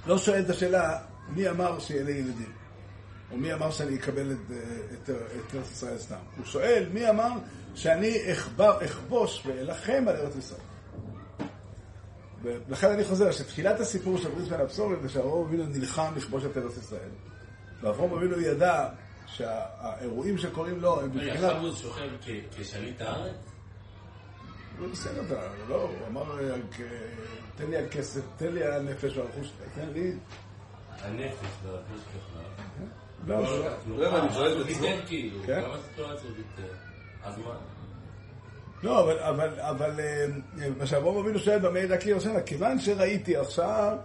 לא 0.06 0.18
שואל 0.18 0.40
את 0.40 0.50
השאלה 0.50 0.98
מי 1.28 1.48
אמר 1.48 1.78
שיהיה 1.78 2.02
לי 2.02 2.12
ילדים, 2.12 2.52
או 3.32 3.36
מי 3.36 3.54
אמר 3.54 3.70
שאני 3.70 3.96
אקבל 3.96 4.32
את, 4.32 4.36
את, 4.92 5.10
את 5.10 5.54
ארץ 5.54 5.70
ישראל 5.72 5.98
סתם. 5.98 6.16
הוא 6.36 6.44
שואל 6.44 6.86
מי 6.92 7.10
אמר 7.10 7.30
שאני 7.74 8.32
אכבר, 8.32 8.84
אכבוש 8.84 9.46
ואלחם 9.46 10.04
על 10.08 10.16
ארץ 10.16 10.36
ישראל. 10.36 10.60
ולכן 12.42 12.90
אני 12.90 13.04
חוזר 13.04 13.32
שתחילת 13.32 13.80
הסיפור 13.80 14.18
של 14.18 14.28
ברית 14.28 14.48
בין 14.48 14.60
הבשורת 14.60 15.02
זה 15.02 15.08
שאברהם 15.08 15.46
אבינו 15.46 15.64
נלחם 15.66 16.12
לכבוש 16.16 16.44
את 16.44 16.56
ארץ 16.56 16.76
ישראל. 16.76 17.10
ואברהם 17.80 18.12
אבינו 18.12 18.40
ידע 18.40 18.88
שהאירועים 19.26 20.38
שקורים 20.38 20.80
לו 20.80 21.00
הם 21.00 21.10
רגע, 21.12 21.24
מבחינת... 21.24 21.44
עכשיו 21.44 21.60
הוא 21.60 21.74
שוכב 21.74 22.08
כשליט 22.56 23.00
הארץ? 23.00 23.34
הוא 24.78 24.88
בסדר, 24.88 25.48
לא, 25.68 25.82
הוא 25.82 26.06
אמר, 26.08 26.38
אה, 26.40 26.56
תן 27.58 27.70
לי 27.70 27.76
הכסף, 27.76 28.20
תן 28.36 28.52
לי 28.52 28.64
הנפש 28.64 29.16
והרכוש, 29.16 29.52
תן 29.74 29.88
לי... 29.94 30.12
הנפש 31.02 31.46
והרכוש 31.64 32.00
בכלל. 32.00 32.42
לא, 33.26 33.42
לא- 33.42 33.70
לא 33.96 34.04
יודע, 34.04 34.18
אני 34.18 34.32
שואל 34.32 34.60
את. 34.60 34.66
ביטל 34.66 35.00
כאילו, 35.06 35.38
כן. 35.46 35.62
אז 37.24 37.38
מה? 37.38 37.56
לא, 38.82 39.02
אבל, 39.04 39.18
אבל, 39.18 39.60
אבל 39.60 40.00
אה, 40.00 40.26
מה 40.78 40.86
שאברהם 40.86 41.16
אבינו 41.16 41.38
שואל 41.38 41.58
במעיד 41.58 41.92
הקיר 41.92 42.08
יוסנה, 42.08 42.40
כיוון 42.40 42.80
שראיתי 42.80 43.36
עכשיו 43.36 43.96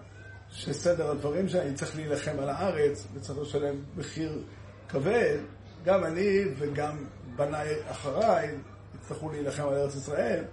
שסדר 0.52 1.12
הדברים 1.12 1.50
שאני 1.50 1.74
צריך 1.74 1.96
להילחם 1.96 2.40
על 2.40 2.50
הארץ 2.50 3.08
וצריך 3.14 3.40
לשלם 3.40 3.76
מחיר 3.98 4.42
כבד, 4.90 5.38
גם 5.86 6.04
אני 6.04 6.40
וגם 6.58 6.98
בניי 7.36 7.70
אחריי 7.92 8.56
יצטרכו 8.96 9.30
להילחם 9.30 9.68
על 9.68 9.74
ארץ 9.74 9.96
ישראל, 9.96 10.44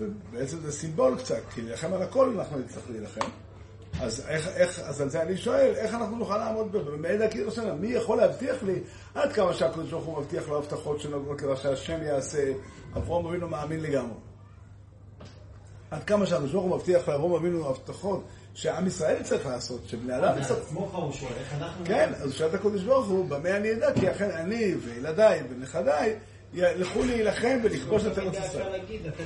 ובעצם 0.00 0.60
זה 0.60 0.72
סימבול 0.72 1.18
קצת, 1.18 1.42
כי 1.54 1.62
להילחם 1.62 1.92
על 1.92 2.02
הכל 2.02 2.34
אנחנו 2.38 2.58
נצטרך 2.58 2.90
להילחם. 2.90 3.26
אז, 4.00 4.24
איך, 4.28 4.48
איך, 4.48 4.78
אז 4.78 5.00
על 5.00 5.08
זה 5.08 5.22
אני 5.22 5.36
שואל, 5.36 5.72
איך 5.76 5.94
אנחנו 5.94 6.16
נוכל 6.16 6.38
לעמוד 6.38 6.72
בזה? 6.72 6.90
במעיד 6.90 7.20
הקיר 7.20 7.42
יוסנה, 7.42 7.74
מי 7.74 7.86
יכול 7.88 8.16
להבטיח 8.18 8.62
לי 8.62 8.80
עד 9.14 9.32
כמה 9.32 9.54
שהקדוש 9.54 9.90
ברוך 9.90 10.04
הוא 10.04 10.18
מבטיח 10.18 10.48
לו 10.48 10.58
הבטחות 10.58 11.00
שנוגעות 11.00 11.42
למה 11.42 11.56
שהשם 11.56 12.02
יעשה, 12.02 12.52
אברהם 12.96 13.26
אבינו 13.26 13.48
מאמין 13.48 13.80
לגמרי. 13.80 14.14
עד 15.90 16.04
כמה 16.04 16.26
שהקדוש 16.26 16.52
ברוך 16.52 16.64
הוא 16.64 16.76
מבטיח 16.76 17.08
לאברהם 17.08 17.32
אבינו 17.32 17.68
הבטחות 17.68 18.24
שעם 18.54 18.86
ישראל 18.86 19.22
צריך 19.22 19.46
לעשות, 19.46 19.80
שבני 19.86 20.16
אדם 20.16 20.42
צריך... 20.48 20.60
כבר 20.68 20.80
הוא 20.80 21.12
שואל, 21.12 21.32
איך 21.40 21.54
אנחנו... 21.54 21.84
כן, 21.84 22.12
אז 22.22 22.34
שואל 22.34 22.48
את 22.48 22.54
הקדוש 22.54 22.82
ברוך 22.82 23.08
הוא, 23.08 23.28
במה 23.28 23.56
אני 23.56 23.72
אדע? 23.72 23.94
כי 23.94 24.10
אכן 24.10 24.30
אני 24.30 24.74
וילדיי 24.74 25.42
ונכדיי 25.50 26.16
ילכו 26.54 27.02
להילחם 27.04 27.58
ולכבוש 27.62 28.02
את 28.02 28.06
ארץ 28.06 28.16
תמיד 28.16 28.28
אפשר 28.34 28.44
ישראל. 28.46 28.72
להגיד, 28.72 29.00
לתת 29.06 29.24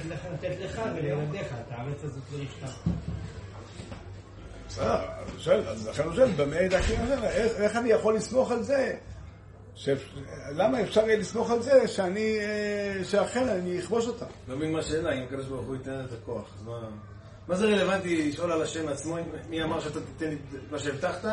לך, 0.60 0.80
ולילדיך, 0.96 1.46
את 1.46 1.72
הארץ 1.72 2.04
הזאת 2.04 2.22
לא 2.32 2.38
נשכח. 2.44 2.78
בסדר, 5.38 5.68
אז 5.68 5.88
לכן 5.88 6.02
הוא 6.02 6.14
שואל, 6.14 6.30
במה 6.36 6.56
ידע 6.60 6.82
כי 6.82 6.96
אני 6.96 7.10
יודע, 7.10 7.30
איך 7.32 7.76
אני 7.76 7.88
יכול 7.90 8.14
לסמוך 8.16 8.50
על 8.50 8.62
זה? 8.62 8.94
ש- 9.74 9.88
למה 10.52 10.82
אפשר 10.82 11.00
יהיה 11.00 11.16
לסמוך 11.16 11.50
על 11.50 11.62
זה 11.62 11.88
שאני, 11.88 12.38
אה, 12.40 13.04
שאכן 13.04 13.48
אני 13.48 13.78
אכבוש 13.78 14.06
אותה? 14.06 14.26
לא 14.48 14.56
מבין 14.56 14.72
מה 14.72 14.78
השאלה, 14.78 15.12
אם 15.12 15.22
הקדוש 15.22 15.46
ברוך 15.46 15.66
הוא 15.66 15.76
ייתן 15.76 16.04
את 16.04 16.12
הכוח, 16.22 16.50
אז 16.58 16.66
מה... 16.66 16.88
מה 17.48 17.56
זה 17.56 17.64
רלוונטי 17.64 18.28
לשאול 18.28 18.52
על 18.52 18.62
השם 18.62 18.88
עצמו, 18.88 19.16
מי 19.48 19.62
אמר 19.62 19.80
שאתה 19.80 20.00
תיתן 20.00 20.30
לי 20.30 20.34
את 20.34 20.72
מה 20.72 20.78
שהבטחת, 20.78 21.28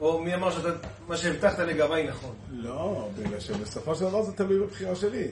או 0.00 0.22
מי 0.22 0.34
אמר 0.34 0.50
שאתה, 0.50 0.68
מה 1.08 1.16
שהבטחת 1.16 1.58
לגביי 1.58 2.06
נכון? 2.06 2.34
לא, 2.50 3.08
בגלל 3.18 3.40
שבסופו 3.40 3.94
של 3.94 4.04
דבר 4.04 4.22
זה 4.22 4.32
תלוי 4.32 4.58
בבחירה 4.58 4.94
שלי. 4.94 5.28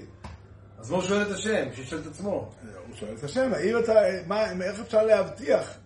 אז 0.79 0.91
מה 0.91 0.97
הוא 0.97 1.05
שואל 1.05 1.23
את 1.23 1.31
השם? 1.31 1.69
שישאל 1.75 1.99
את 1.99 2.07
עצמו. 2.07 2.51
הוא 2.89 2.97
שואל 2.97 3.15
את 3.19 3.25
השם, 3.25 3.51
האם 3.55 3.79
אתה, 3.79 3.93
מה, 4.27 4.63
איך 4.63 4.81
אפשר 4.81 5.03
להבטיח? 5.03 5.79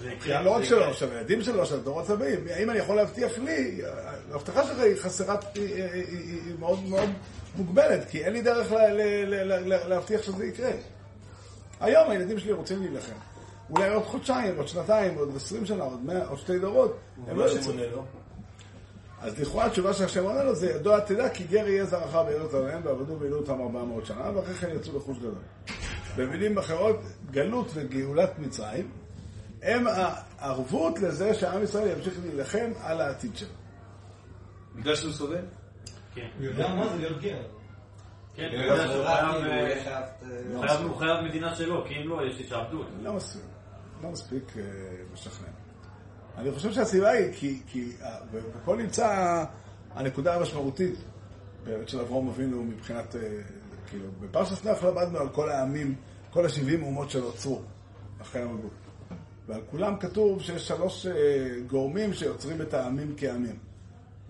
זה 0.00 0.10
בחירה 0.18 0.42
לא 0.42 0.50
רק 0.50 0.64
שלו. 0.64 0.94
של 0.94 1.12
הילדים 1.12 1.42
שלו, 1.42 1.66
של 1.66 1.74
הדורות 1.74 2.10
הבאים. 2.10 2.40
האם 2.50 2.70
אני 2.70 2.78
יכול 2.78 2.96
להבטיח 2.96 3.38
לי? 3.38 3.80
ההבטחה 4.32 4.64
שלך 4.64 4.78
היא 4.78 4.96
חסרה, 4.96 5.36
היא, 5.54 6.54
מאוד 6.58 6.84
מאוד 6.88 7.08
מוגבלת, 7.56 8.08
כי 8.10 8.24
אין 8.24 8.32
לי 8.32 8.42
דרך 8.42 8.72
להבטיח 9.88 10.22
שזה 10.22 10.46
יקרה. 10.46 10.70
היום 11.80 12.10
הילדים 12.10 12.38
שלי 12.38 12.52
רוצים 12.52 12.82
להילחם. 12.82 13.29
אולי 13.70 13.88
עוד 13.94 14.02
חודשיים, 14.04 14.56
עוד 14.56 14.68
שנתיים, 14.68 15.14
עוד 15.18 15.36
עשרים 15.36 15.66
שנה, 15.66 15.84
עוד 15.84 16.04
מאה, 16.04 16.26
עוד 16.28 16.38
שתי 16.38 16.58
דורות, 16.58 16.96
הם 17.26 17.38
לא 17.38 17.46
לו? 17.92 18.04
אז 19.20 19.40
לכאורה 19.40 19.66
התשובה 19.66 19.92
שהשם 19.94 20.24
עונה 20.24 20.44
לו 20.44 20.54
זה, 20.54 20.70
ידוע 20.70 21.00
תדע 21.00 21.28
כי 21.28 21.44
גר 21.44 21.68
יהיה 21.68 21.84
זרעך 21.84 22.14
בארץ 22.14 22.54
עליהם 22.54 22.80
ועבדו 22.84 23.16
ועילו 23.20 23.36
אותם 23.36 23.60
ארבע 23.60 23.82
מאות 23.84 24.06
שנה, 24.06 24.30
ואחרי 24.36 24.54
כן 24.54 24.68
יצאו 24.76 24.96
לחוש 24.96 25.18
גדול. 25.18 25.34
במילים 26.16 26.58
אחרות, 26.58 26.96
גלות 27.30 27.66
וגאולת 27.74 28.38
מצרים 28.38 28.90
הם 29.62 29.84
הערבות 29.86 30.98
לזה 30.98 31.34
שעם 31.34 31.62
ישראל 31.62 31.96
ימשיך 31.96 32.14
להילחם 32.24 32.70
על 32.82 33.00
העתיד 33.00 33.36
שלו. 33.36 33.48
בגלל 34.76 34.94
שהוא 34.94 35.12
סובל? 35.12 35.44
כן. 36.14 36.28
הוא 36.38 36.44
יודע 36.46 36.74
מה 36.74 36.88
זה 36.88 36.96
להיות 36.96 37.20
גר. 37.20 37.42
כן, 38.34 38.48
הוא 38.54 38.76
חייב, 39.04 39.32
כאילו, 39.40 40.62
אה. 40.62 40.78
הוא 40.82 40.96
חייב- 40.96 41.20
מדינה 41.28 41.54
שלו, 41.54 41.84
כי 41.88 41.94
אם 41.94 42.08
לא, 42.08 42.20
יש 42.26 42.40
התאבדות. 42.40 42.86
לא 43.02 43.12
מספיק, 43.12 43.42
לא 44.02 44.10
מספיק 44.10 44.56
אה, 44.56 44.62
משכנע. 45.12 45.48
אני 46.36 46.52
חושב 46.52 46.72
שהסיבה 46.72 47.10
היא 47.10 47.32
כי, 47.32 47.62
כי 47.66 47.92
אה, 48.02 48.18
ופה 48.32 48.76
נמצא 48.76 49.44
הנקודה 49.94 50.36
המשמעותית 50.36 50.94
באמת 51.64 51.88
של 51.88 52.00
אברהם 52.00 52.28
אבינו 52.28 52.64
מבחינת, 52.64 53.16
אה, 53.16 53.20
כאילו, 53.86 54.06
בפרשת 54.20 54.66
נח 54.66 54.84
למדנו 54.84 55.18
על 55.18 55.28
כל 55.28 55.50
העמים, 55.50 55.94
כל 56.30 56.46
השבעים 56.46 56.82
אומות 56.82 57.10
שנוצרו 57.10 57.60
אחרי 58.22 58.42
המגות. 58.42 58.70
ועל 59.46 59.60
כולם 59.70 59.96
כתוב 60.00 60.42
שיש 60.42 60.68
שלוש 60.68 61.06
גורמים 61.66 62.12
שיוצרים 62.12 62.62
את 62.62 62.74
העמים 62.74 63.14
כעמים. 63.16 63.56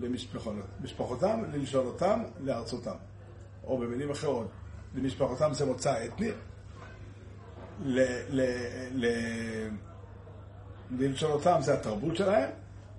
למשפחותם, 0.00 1.42
ללשונותם, 1.52 2.22
לארצותם. 2.40 2.94
או 3.64 3.78
במילים 3.78 4.10
אחרות, 4.10 4.46
למשפחותם 4.94 5.52
זה 5.52 5.66
מוצא 5.66 6.04
אתני, 6.04 6.30
ל- 7.84 8.18
ל- 8.30 8.86
ל- 8.94 9.68
ללשונותם 10.98 11.56
זה 11.60 11.74
התרבות 11.74 12.16
שלהם, 12.16 12.50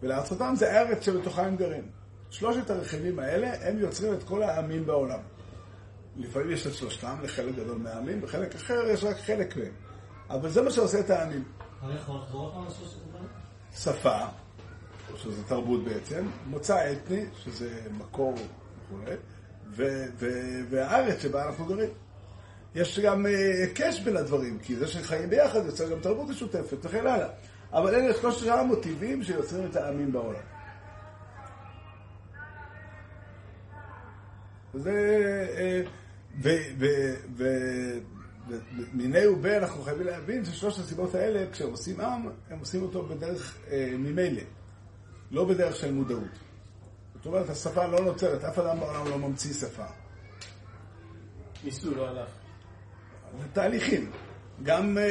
ולארצותם 0.01 0.53
זה 0.57 0.73
הארץ 0.73 1.05
שבתוכה 1.05 1.45
הם 1.45 1.55
גרים. 1.55 1.83
שלושת 2.29 2.69
הרכיבים 2.69 3.19
האלה, 3.19 3.69
הם 3.69 3.79
יוצרים 3.79 4.13
את 4.13 4.23
כל 4.23 4.43
העמים 4.43 4.85
בעולם. 4.85 5.19
לפעמים 6.17 6.51
יש 6.51 6.67
את 6.67 6.73
שלושתם 6.73 7.15
לחלק 7.23 7.55
גדול 7.55 7.77
מהעמים, 7.77 8.19
וחלק 8.23 8.55
אחר 8.55 8.83
יש 8.87 9.03
רק 9.03 9.17
חלק 9.17 9.57
מהם. 9.57 9.71
אבל 10.29 10.49
זה 10.49 10.61
מה 10.61 10.71
שעושה 10.71 10.99
את 10.99 11.09
העמים. 11.09 11.43
שפה, 13.75 14.17
שזה 15.15 15.43
תרבות 15.43 15.83
בעצם, 15.83 16.27
מוצא 16.45 16.91
אתני, 16.91 17.25
שזה 17.43 17.81
מקור 17.91 18.33
וכו', 18.33 18.97
ו- 19.71 20.05
ו- 20.19 20.61
והארץ 20.69 21.21
שבה 21.21 21.47
אנחנו 21.47 21.65
גרים. 21.65 21.89
יש 22.75 22.99
גם 22.99 23.25
אה, 23.25 23.31
היקש 23.31 23.99
בין 23.99 24.17
הדברים, 24.17 24.59
כי 24.59 24.75
זה 24.75 24.87
שחיים 24.87 25.29
ביחד 25.29 25.65
יוצר 25.65 25.89
גם 25.89 25.99
תרבות 25.99 26.29
משותפת 26.29 26.77
וכן 26.85 27.07
הלאה. 27.07 27.27
אבל 27.73 27.95
אלה 27.95 28.13
שלושת 28.13 28.47
המוטיבים 28.47 29.23
שיוצרים 29.23 29.65
את 29.65 29.75
העמים 29.75 30.11
בעולם. 30.11 30.41
זה... 34.73 34.91
אה, 35.57 35.81
ומיני 38.93 39.27
ובה 39.27 39.57
אנחנו 39.57 39.81
חייבים 39.83 40.05
להבין 40.05 40.45
ששלוש 40.45 40.79
הסיבות 40.79 41.15
האלה, 41.15 41.51
כשהם 41.51 41.69
עושים 41.71 42.01
עם, 42.01 42.29
הם 42.49 42.59
עושים 42.59 42.81
אותו 42.81 43.03
בדרך 43.03 43.57
אה, 43.71 43.93
ממילא, 43.97 44.41
לא 45.31 45.45
בדרך 45.45 45.75
של 45.75 45.91
מודעות. 45.91 46.39
זאת 47.15 47.25
אומרת, 47.25 47.49
השפה 47.49 47.87
לא 47.87 47.99
נוצרת, 47.99 48.43
אף 48.43 48.59
אדם 48.59 48.79
בעולם 48.79 49.07
לא 49.07 49.17
ממציא 49.17 49.53
שפה. 49.53 49.85
ניסו, 51.63 51.95
לא 51.95 52.07
הלך. 52.09 52.40
זה 53.39 53.47
תהליכים. 53.53 54.11
גם 54.63 54.97
אה, 54.97 55.03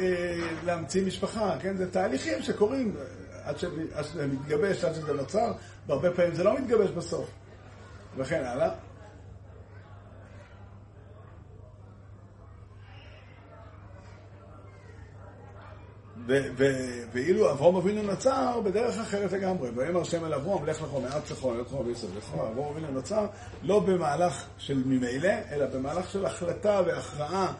אה, 0.00 0.48
להמציא 0.64 1.06
משפחה, 1.06 1.56
כן? 1.60 1.76
זה 1.76 1.90
תהליכים 1.90 2.42
שקורים 2.42 2.96
אה, 2.96 3.48
עד, 3.48 3.58
שזה 4.02 4.26
מתגבש, 4.26 4.84
עד 4.84 4.94
שזה 4.94 5.12
נוצר, 5.12 5.52
והרבה 5.86 6.10
פעמים 6.10 6.34
זה 6.34 6.44
לא 6.44 6.58
מתגבש 6.58 6.90
בסוף. 6.90 7.30
וכן 8.16 8.44
הלאה. 8.44 8.70
ואילו 17.12 17.50
אברהם 17.50 17.76
אבינו 17.76 18.02
נוצר 18.02 18.60
בדרך 18.60 18.98
אחרת 18.98 19.32
לגמרי. 19.32 19.70
ויאמר 19.74 20.00
השם 20.00 20.24
אל 20.24 20.34
אברהם, 20.34 20.66
לך 20.66 20.82
לך 20.82 20.94
מארץ 21.02 21.30
לך, 21.30 21.46
לך 21.60 21.80
ויסוד 21.86 22.10
לך. 22.16 22.34
אברהם 22.34 22.72
אבינו 22.72 22.90
נוצר 22.90 23.26
לא 23.62 23.80
במהלך 23.80 24.44
של 24.58 24.82
ממילא, 24.86 25.32
אלא 25.50 25.66
במהלך 25.66 26.10
של 26.10 26.26
החלטה 26.26 26.80
והכרעה 26.86 27.52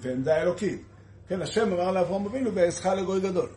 ועמדה 0.00 0.42
אלוקית. 0.42 0.82
כן, 1.28 1.42
השם 1.42 1.72
אמר 1.72 1.90
לאברהם 1.90 2.26
אבינו, 2.26 2.54
ואעשך 2.54 2.86
לגוי 2.86 3.20
גדול. 3.20 3.48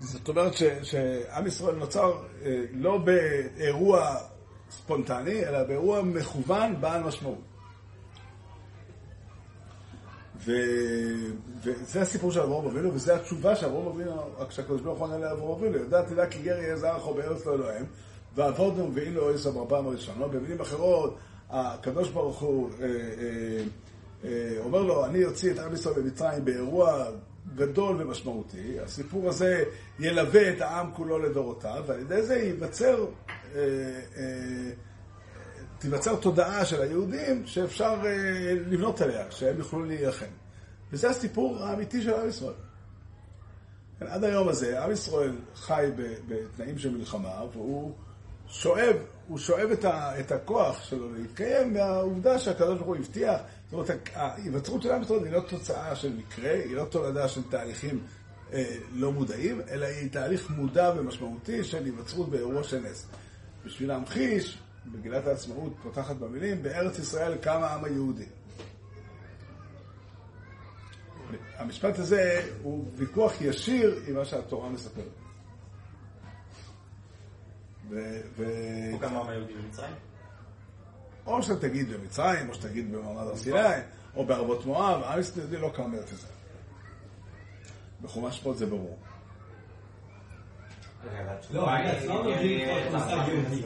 זאת 0.00 0.28
אומרת 0.28 0.52
שעם 0.82 1.46
ישראל 1.46 1.74
נוצר 1.74 2.12
אה, 2.44 2.64
לא 2.72 2.98
באירוע 2.98 4.16
ספונטני, 4.70 5.46
אלא 5.46 5.62
באירוע 5.64 6.02
מכוון 6.02 6.80
בעל 6.80 7.02
משמעות. 7.02 7.51
ו... 10.44 10.52
וזה 11.64 12.00
הסיפור 12.00 12.32
של 12.32 12.40
אברהם 12.40 12.66
אבינו, 12.66 12.94
וזו 12.94 13.12
התשובה 13.12 13.56
שאברהם 13.56 13.86
אבינו, 13.86 14.12
כשהקדוש 14.48 14.80
ברוך 14.80 14.98
הוא 14.98 15.06
עונה 15.06 15.18
לאברהם 15.18 15.50
אבינו, 15.50 15.76
ידע 15.76 16.02
תדע 16.02 16.26
כי 16.26 16.42
גר 16.42 16.58
יהיה 16.58 16.76
זרח 16.76 17.06
או 17.06 17.14
בארץ 17.14 17.46
לא 17.46 17.54
אלוהים, 17.54 17.84
ועבודנו 18.34 18.94
ואין 18.94 19.14
לו 19.14 19.34
עשר 19.34 19.50
בפעם 19.50 19.86
הראשונה. 19.86 20.28
במילים 20.28 20.60
אחרות, 20.60 21.18
הקדוש 21.50 22.08
ברוך 22.08 22.40
הוא 22.40 22.70
אה, 22.80 22.86
אה, 22.86 23.64
אה, 24.24 24.56
אומר 24.58 24.82
לו, 24.82 25.04
אני 25.04 25.24
אוציא 25.24 25.52
את 25.52 25.58
עם 25.58 25.74
ישראל 25.74 25.94
במצרים 25.94 26.44
באירוע 26.44 27.04
גדול 27.54 28.02
ומשמעותי. 28.02 28.80
הסיפור 28.80 29.28
הזה 29.28 29.64
ילווה 29.98 30.50
את 30.50 30.60
העם 30.60 30.92
כולו 30.92 31.18
לדורותיו, 31.18 31.84
ועל 31.86 32.00
ידי 32.00 32.22
זה 32.22 32.36
ייווצר, 32.36 33.06
אה, 33.54 33.60
אה, 34.16 34.70
תיווצר 35.82 36.16
תודעה 36.16 36.64
של 36.64 36.82
היהודים 36.82 37.46
שאפשר 37.46 37.94
אה, 38.04 38.54
לבנות 38.54 39.00
עליה, 39.00 39.24
שהם 39.30 39.58
יוכלו 39.58 39.84
להילחם. 39.84 40.26
וזה 40.92 41.10
הסיפור 41.10 41.58
האמיתי 41.64 42.02
של 42.02 42.14
עם 42.14 42.28
ישראל. 42.28 42.54
כן, 44.00 44.06
עד 44.06 44.24
היום 44.24 44.48
הזה, 44.48 44.84
עם 44.84 44.92
ישראל 44.92 45.36
חי 45.54 45.90
בתנאים 46.28 46.78
של 46.78 46.90
מלחמה, 46.90 47.42
והוא 47.52 47.94
שואב, 48.48 48.96
הוא 49.28 49.38
שואב 49.38 49.70
את, 49.70 49.84
ה, 49.84 50.20
את 50.20 50.32
הכוח 50.32 50.84
שלו 50.84 51.14
להתקיים 51.14 51.72
מהעובדה 51.72 52.38
שהקדוש 52.38 52.76
ברוך 52.78 52.88
הוא 52.88 52.96
הבטיח. 52.96 53.40
זאת 53.70 53.72
אומרת, 53.72 54.08
ההיווצרות 54.14 54.82
של 54.82 54.92
עם 54.92 55.02
ישראל 55.02 55.24
היא 55.24 55.32
לא 55.32 55.40
תוצאה 55.40 55.96
של 55.96 56.12
מקרה, 56.12 56.52
היא 56.52 56.76
לא 56.76 56.84
תולדה 56.84 57.28
של 57.28 57.42
תהליכים 57.50 58.00
אה, 58.52 58.76
לא 58.92 59.12
מודעים, 59.12 59.60
אלא 59.70 59.86
היא 59.86 60.10
תהליך 60.10 60.50
מודע 60.50 60.92
ומשמעותי 60.96 61.64
של 61.64 61.84
היווצרות 61.84 62.28
באירוע 62.28 62.62
של 62.62 62.78
נס. 62.80 63.06
בשביל 63.64 63.88
להמחיש, 63.88 64.58
מגילת 64.86 65.26
העצמאות 65.26 65.72
פותחת 65.82 66.16
במילים, 66.16 66.62
בארץ 66.62 66.98
ישראל 66.98 67.36
קם 67.36 67.60
העם 67.62 67.84
היהודי. 67.84 68.26
המשפט 71.56 71.98
הזה 71.98 72.50
הוא 72.62 72.84
ויכוח 72.96 73.32
ישיר 73.40 74.00
עם 74.06 74.14
מה 74.14 74.24
שהתורה 74.24 74.68
מספרת. 74.68 75.04
ו- 77.88 78.98
גם 79.00 79.16
העם 79.16 79.28
היהודי 79.28 79.54
במצרים? 79.54 79.94
או 81.26 81.42
שתגיד 81.42 81.92
במצרים, 81.92 82.48
או 82.48 82.54
שתגיד 82.54 82.92
במעמד 82.92 83.22
הר 83.22 83.36
סיני, 83.36 83.58
או 84.16 84.26
בערבות 84.26 84.66
מואב, 84.66 85.02
עם 85.02 85.20
ישראל 85.20 85.60
לא 85.60 85.70
קם 85.74 85.92
בארץ 85.92 86.12
ישראל. 86.12 86.32
בחומש 88.02 88.38
שמות 88.38 88.56
זה 88.56 88.66
ברור. 88.66 88.98
לא, 91.50 91.74
אני 91.74 91.90
עצמם 91.90 92.20
מבין 92.26 92.64
כבר 92.64 92.88
את 92.88 92.94
המושג 92.94 93.28
יהודי. 93.28 93.62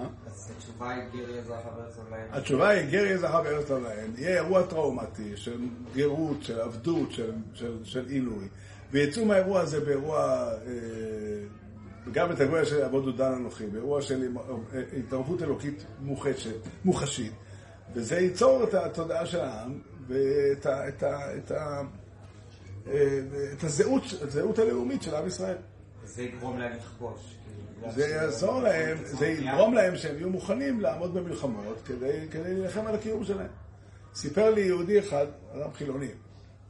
אה? 0.00 0.06
אז 0.26 0.50
התשובה 0.56 0.90
היא 0.90 1.02
גירי 1.12 1.38
אזרח 1.38 1.60
בארץ 1.76 1.98
עולם. 1.98 2.20
התשובה 2.30 2.68
היא 2.68 2.90
גר 2.90 3.04
יהיה 3.04 3.18
זכה 3.18 3.42
בארץ 3.42 3.70
הלהם. 3.70 4.12
יהיה 4.16 4.34
אירוע 4.34 4.62
טראומטי 4.62 5.36
של 5.36 5.60
גרות, 5.94 6.42
של 6.42 6.60
עבדות, 6.60 7.12
של, 7.12 7.32
של, 7.54 7.84
של 7.84 8.06
עילוי. 8.08 8.48
ויצאו 8.92 9.24
מהאירוע 9.24 9.60
הזה 9.60 9.80
באירוע, 9.80 10.18
אה, 10.66 10.72
גם 12.12 12.32
את 12.32 12.40
האירוע 12.40 12.64
של 12.64 12.82
עבוד 12.82 13.04
דודן 13.04 13.32
אנוכי, 13.32 13.66
באירוע 13.66 14.02
של 14.02 14.22
אה, 14.74 14.82
התערבות 14.98 15.42
אלוקית 15.42 15.84
מוחשת, 16.00 16.60
מוחשית. 16.84 17.32
וזה 17.94 18.16
ייצור 18.16 18.64
את 18.64 18.74
התודעה 18.74 19.26
של 19.26 19.40
העם 19.40 19.78
ואת 20.06 20.66
ה, 20.66 20.88
את 20.88 21.02
ה, 21.02 21.36
את 21.36 21.50
ה, 21.50 21.82
את 23.52 23.64
הזהות, 23.64 24.02
הזהות 24.20 24.58
הלאומית 24.58 25.02
של 25.02 25.14
עם 25.14 25.26
ישראל. 25.26 25.56
זה 26.06 26.22
יגרום 26.22 26.58
להם 26.58 26.72
לכבוש. 26.72 27.20
כאילו, 27.44 27.92
זה 27.92 28.08
יעזור 28.08 28.62
להם, 28.62 28.98
זה 29.04 29.26
יגרום 29.26 29.74
להם 29.74 29.96
שהם 29.96 30.16
יהיו 30.16 30.30
מוכנים 30.30 30.80
לעמוד 30.80 31.14
במלחמות 31.14 31.82
כדי, 31.84 32.26
כדי 32.30 32.54
להילחם 32.54 32.86
על 32.86 32.94
הקיום 32.94 33.24
שלהם. 33.24 33.50
סיפר 34.14 34.50
לי 34.50 34.60
יהודי 34.60 34.98
אחד, 34.98 35.26
אדם 35.54 35.72
חילוני, 35.72 36.08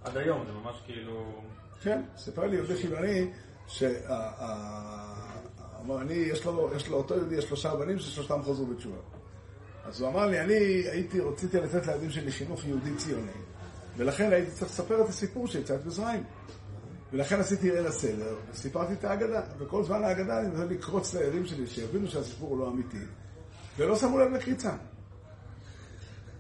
עד 0.05 0.17
היום 0.17 0.47
זה 0.47 0.53
ממש 0.53 0.77
כאילו... 0.87 1.43
כן, 1.83 2.03
סיפר 2.17 2.47
לי 2.47 2.57
יהודי 2.57 2.77
חילוני, 2.77 3.31
שאמר, 3.67 3.97
אני, 6.01 6.15
יש 6.15 6.45
לו, 6.45 6.71
יש 6.77 6.89
לו, 6.89 6.97
אותו 6.97 7.15
יהודי, 7.15 7.35
יש 7.35 7.45
שלושה 7.45 7.75
בנים 7.75 7.99
ששלושתם 7.99 8.43
חזרו 8.43 8.67
בתשובה. 8.67 8.97
אז 9.85 10.01
הוא 10.01 10.09
אמר 10.09 10.27
לי, 10.27 10.41
אני 10.41 10.55
הייתי, 10.91 11.21
רציתי 11.21 11.57
לתת 11.57 11.87
לילדים 11.87 12.11
שלי 12.11 12.33
חינוך 12.33 12.65
יהודי 12.65 12.95
ציוני, 12.97 13.33
ולכן 13.97 14.33
הייתי 14.33 14.51
צריך 14.51 14.71
לספר 14.71 15.05
את 15.05 15.09
הסיפור 15.09 15.47
של 15.47 15.61
יציאת 15.61 15.87
מצרים. 15.87 16.25
ולכן 17.13 17.41
עשיתי 17.41 17.71
ליל 17.71 17.87
הסדר, 17.87 18.35
וסיפרתי 18.53 18.93
את 18.93 19.05
ההגדה, 19.05 19.41
וכל 19.59 19.85
זמן 19.85 20.05
ההגדה 20.05 20.41
אני 20.41 20.49
מנסה 20.49 20.65
לקרוץ 20.65 21.15
לילדים 21.15 21.47
שלי, 21.47 21.67
שיבינו 21.67 22.09
שהסיפור 22.09 22.49
הוא 22.49 22.59
לא 22.59 22.69
אמיתי, 22.69 23.05
ולא 23.79 23.97
שמו 23.97 24.19
לב 24.19 24.33
לקריצה. 24.33 24.73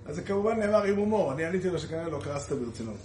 אז 0.06 0.16
זה 0.16 0.22
כמובן 0.22 0.58
נאמר 0.58 0.82
עם 0.82 0.96
הומור, 0.96 1.32
אני 1.32 1.44
עניתי 1.44 1.70
לו 1.70 1.78
שכנראה 1.78 2.08
לא 2.08 2.20
קרסת 2.24 2.52
ברצינות. 2.52 2.98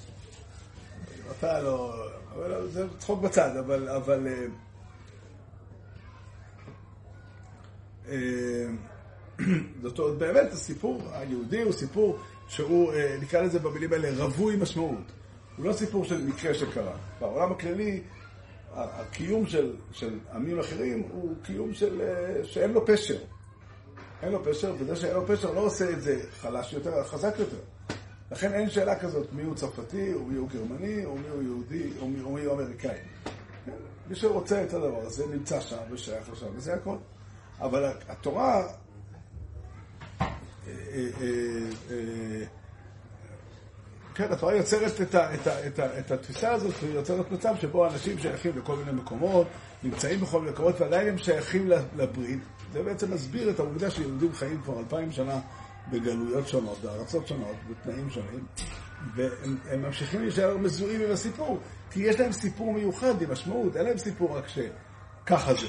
אתה 1.40 1.62
לא... 1.62 2.08
אבל 2.36 2.68
זה 2.72 2.88
צחוק 3.00 3.22
בצד, 3.22 3.58
אבל... 3.58 3.90
אבל 3.90 4.28
אה, 4.28 4.46
אה, 8.10 8.66
זאת 9.84 10.00
אומרת, 10.00 10.18
באמת 10.18 10.52
הסיפור 10.52 11.02
היהודי 11.12 11.62
הוא 11.62 11.74
סיפור 11.74 12.20
שהוא, 12.48 12.94
אה, 12.94 13.18
נקרא 13.22 13.42
לזה 13.42 13.60
במילים 13.60 13.94
האלה, 13.94 14.24
רווי 14.26 14.56
משמעות. 14.56 15.12
הוא 15.58 15.66
לא 15.66 15.74
סיפור 15.74 16.06
של 16.06 16.22
מקרה 16.22 16.54
שקרה. 16.54 16.94
בעולם 17.20 17.52
הכללי, 17.52 18.02
הקיום 18.74 19.46
של, 19.46 19.76
של 19.92 20.20
עמים 20.34 20.60
אחרים 20.60 21.04
הוא 21.12 21.36
קיום 21.44 21.74
של, 21.74 22.02
אה, 22.02 22.46
שאין 22.46 22.72
לו 22.72 22.86
פשר. 22.86 23.18
אין 24.22 24.32
לו 24.32 24.44
פשר, 24.46 24.76
וזה 24.80 24.96
שאין 24.96 25.14
לו 25.14 25.28
פשר 25.28 25.52
לא 25.52 25.60
עושה 25.60 25.90
את 25.90 26.02
זה 26.02 26.22
חלש 26.32 26.74
יותר, 26.74 27.04
חזק 27.04 27.34
יותר. 27.40 27.58
לכן 28.32 28.54
אין 28.54 28.70
שאלה 28.70 29.00
כזאת 29.00 29.34
מי 29.34 29.44
הוא 29.44 29.56
צרפתי, 29.56 30.14
או 30.14 30.26
מי 30.26 30.38
הוא 30.38 30.50
גרמני, 30.50 31.06
או 31.06 31.16
מי 31.16 31.28
הוא 31.28 31.44
יהודי, 31.44 31.90
או 32.00 32.08
מי, 32.08 32.22
או 32.22 32.32
מי 32.32 32.44
הוא 32.44 32.54
אמריקאי. 32.54 32.98
מי 34.10 34.16
שרוצה 34.16 34.64
את 34.64 34.74
הדבר 34.74 35.02
הזה 35.02 35.28
נמצא 35.28 35.62
שם 35.62 35.78
ושייך 35.92 36.30
לשם, 36.32 36.48
וזה 36.56 36.74
הכל. 36.74 36.96
אבל 37.60 37.92
התורה, 38.08 38.68
אה, 40.22 40.28
אה, 40.68 41.10
אה, 41.22 41.30
אה, 41.92 42.44
כן, 44.16 44.32
התורה 44.32 44.56
יוצרת 44.56 45.02
את, 45.02 45.16
ה, 45.16 45.34
את, 45.34 45.48
ה, 45.48 45.68
את, 45.68 45.80
ה, 45.80 46.00
את 46.00 46.12
התפיסה 46.12 46.52
הזאת, 46.52 46.74
היא 46.82 46.94
יוצרת 46.94 47.32
מצב 47.32 47.56
שבו 47.62 47.88
אנשים 47.88 48.20
שייכים 48.20 48.52
לכל 48.58 48.76
מיני 48.76 48.92
מקומות, 48.92 49.48
נמצאים 49.84 50.20
בכל 50.20 50.40
מיני 50.40 50.52
מקומות, 50.52 50.82
ועדיין 50.82 51.08
הם 51.08 51.18
שייכים 51.18 51.70
לברית. 51.96 52.40
זה 52.74 52.84
בעצם 52.84 53.14
מסביר 53.14 53.50
את 53.50 53.60
העובדה 53.60 53.92
שיהודים 53.92 54.34
חיים 54.34 54.62
כבר 54.62 54.80
אלפיים 54.80 55.12
שנה 55.12 55.40
בגלויות 55.92 56.48
שונות, 56.48 56.78
בארצות 56.82 57.28
שונות, 57.28 57.56
בתנאים 57.70 58.10
שונים, 58.10 58.46
והם 59.16 59.58
הם 59.70 59.82
ממשיכים 59.82 60.22
להישאר 60.22 60.58
מזוהים 60.58 61.02
עם 61.02 61.12
הסיפור, 61.12 61.60
כי 61.92 62.00
יש 62.00 62.20
להם 62.20 62.32
סיפור 62.32 62.74
מיוחד 62.74 63.22
עם 63.22 63.32
משמעות, 63.32 63.76
אין 63.76 63.86
להם 63.86 63.98
סיפור 63.98 64.38
רק 64.38 64.46
שככה 64.48 65.54
זה. 65.54 65.68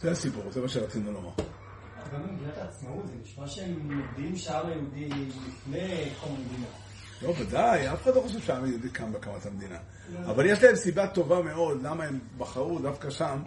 זה 0.00 0.10
הסיפור, 0.10 0.52
זה 0.52 0.60
מה 0.60 0.68
שרצינו 0.68 1.12
לומר. 1.12 1.30
גם 2.12 2.22
במגילת 2.22 2.58
העצמאות 2.58 3.06
זה 3.06 3.12
נשמע 3.22 3.46
שהם 3.46 3.98
מגדירים 3.98 4.36
שהעם 4.36 4.66
היהודי 4.66 5.08
לפני 5.08 6.12
קום 6.20 6.36
המדינה. 6.36 6.66
לא, 7.22 7.34
ודאי, 7.38 7.92
אף 7.92 8.02
אחד 8.02 8.14
לא 8.14 8.20
חושב 8.20 8.40
שהעם 8.40 8.64
היהודי 8.64 8.90
קם 8.90 9.12
בהקמת 9.12 9.46
המדינה. 9.46 9.78
אבל 10.24 10.46
יש 10.46 10.62
להם 10.62 10.76
סיבה 10.76 11.06
טובה 11.06 11.42
מאוד 11.42 11.82
למה 11.82 12.04
הם 12.04 12.18
בחרו 12.38 12.78
דווקא 12.78 13.10
שם. 13.10 13.38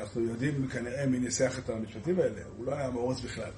אנחנו 0.00 0.22
יודעים 0.22 0.68
כנראה 0.68 1.06
מי 1.06 1.18
ניסח 1.18 1.58
את 1.58 1.70
המשפטים 1.70 2.18
האלה, 2.18 2.40
הוא 2.56 2.66
לא 2.66 2.74
היה 2.74 2.90
מאורס 2.90 3.20
בכלל. 3.20 3.50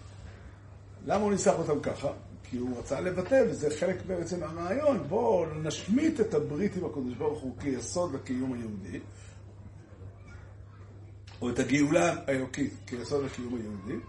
למה 1.07 1.22
הוא 1.22 1.33
ניסח 1.33 1.55
אותם 1.59 1.81
ככה? 1.81 2.09
כי 2.51 2.57
הוא 2.57 2.79
רצה 2.79 3.01
לבטא, 3.01 3.44
וזה 3.51 3.68
חלק 3.81 3.96
בעצם 4.07 4.40
מהרעיון, 4.40 5.09
בואו 5.09 5.46
נשמיט 5.55 6.20
את 6.20 6.35
הברית 6.35 6.77
עם 6.77 6.85
הקדוש 6.85 7.14
ברוך 7.14 7.40
הוא 7.40 7.57
כיסוד 7.61 8.14
לקיום 8.14 8.53
היהודי, 8.53 9.01
או 11.42 11.51
את 11.51 11.59
הגאולה 11.59 12.14
האלוקית 12.27 12.74
כיסוד 12.87 13.24
לקיום 13.24 13.55
היהודי, 13.55 14.05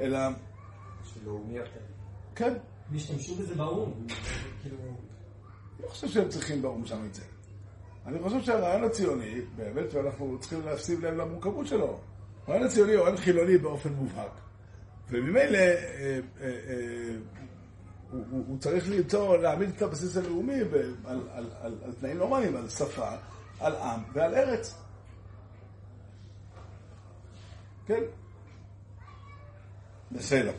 אלא. 0.00 0.18
כן, 2.34 2.54
הם 2.90 2.96
השתמשו 2.96 3.34
בזה 3.34 3.54
באו"ם. 3.54 3.92
כאילו... 4.62 4.76
אני 4.76 5.86
לא 5.86 5.88
חושב 5.88 6.08
שהם 6.08 6.28
צריכים 6.28 6.62
באו"ם 6.62 6.86
שם 6.86 7.04
את 7.04 7.14
זה. 7.14 7.22
אני 8.06 8.18
חושב 8.18 8.40
שהרעיון 8.42 8.84
הציוני, 8.84 9.40
באמת, 9.56 9.94
ואנחנו 9.94 10.38
צריכים 10.40 10.60
לשים 10.66 11.02
לב 11.02 11.14
למורכבות 11.14 11.66
שלו, 11.66 12.00
הרעיון 12.46 12.66
הציוני 12.66 12.92
הוא 12.94 13.02
רעיון 13.02 13.16
חילוני 13.16 13.58
באופן 13.58 13.92
מובהק. 13.92 14.32
וממילא 15.10 15.58
אה, 15.58 16.20
אה, 16.40 16.50
אה, 16.68 17.14
הוא, 18.10 18.24
הוא, 18.30 18.44
הוא 18.48 18.58
צריך 18.58 18.90
למצוא, 18.90 19.36
להעמיד 19.36 19.68
את 19.76 19.82
הבסיס 19.82 20.16
הלאומי 20.16 20.64
ב- 20.64 20.74
על, 20.74 21.20
על, 21.32 21.50
על, 21.60 21.74
על 21.84 21.92
תנאים 22.00 22.18
נורמליים, 22.18 22.56
על 22.56 22.68
שפה, 22.68 23.08
על 23.60 23.76
עם 23.76 24.00
ועל 24.12 24.34
ארץ. 24.34 24.74
כן? 27.86 28.02
de 30.10 30.22
cero. 30.22 30.54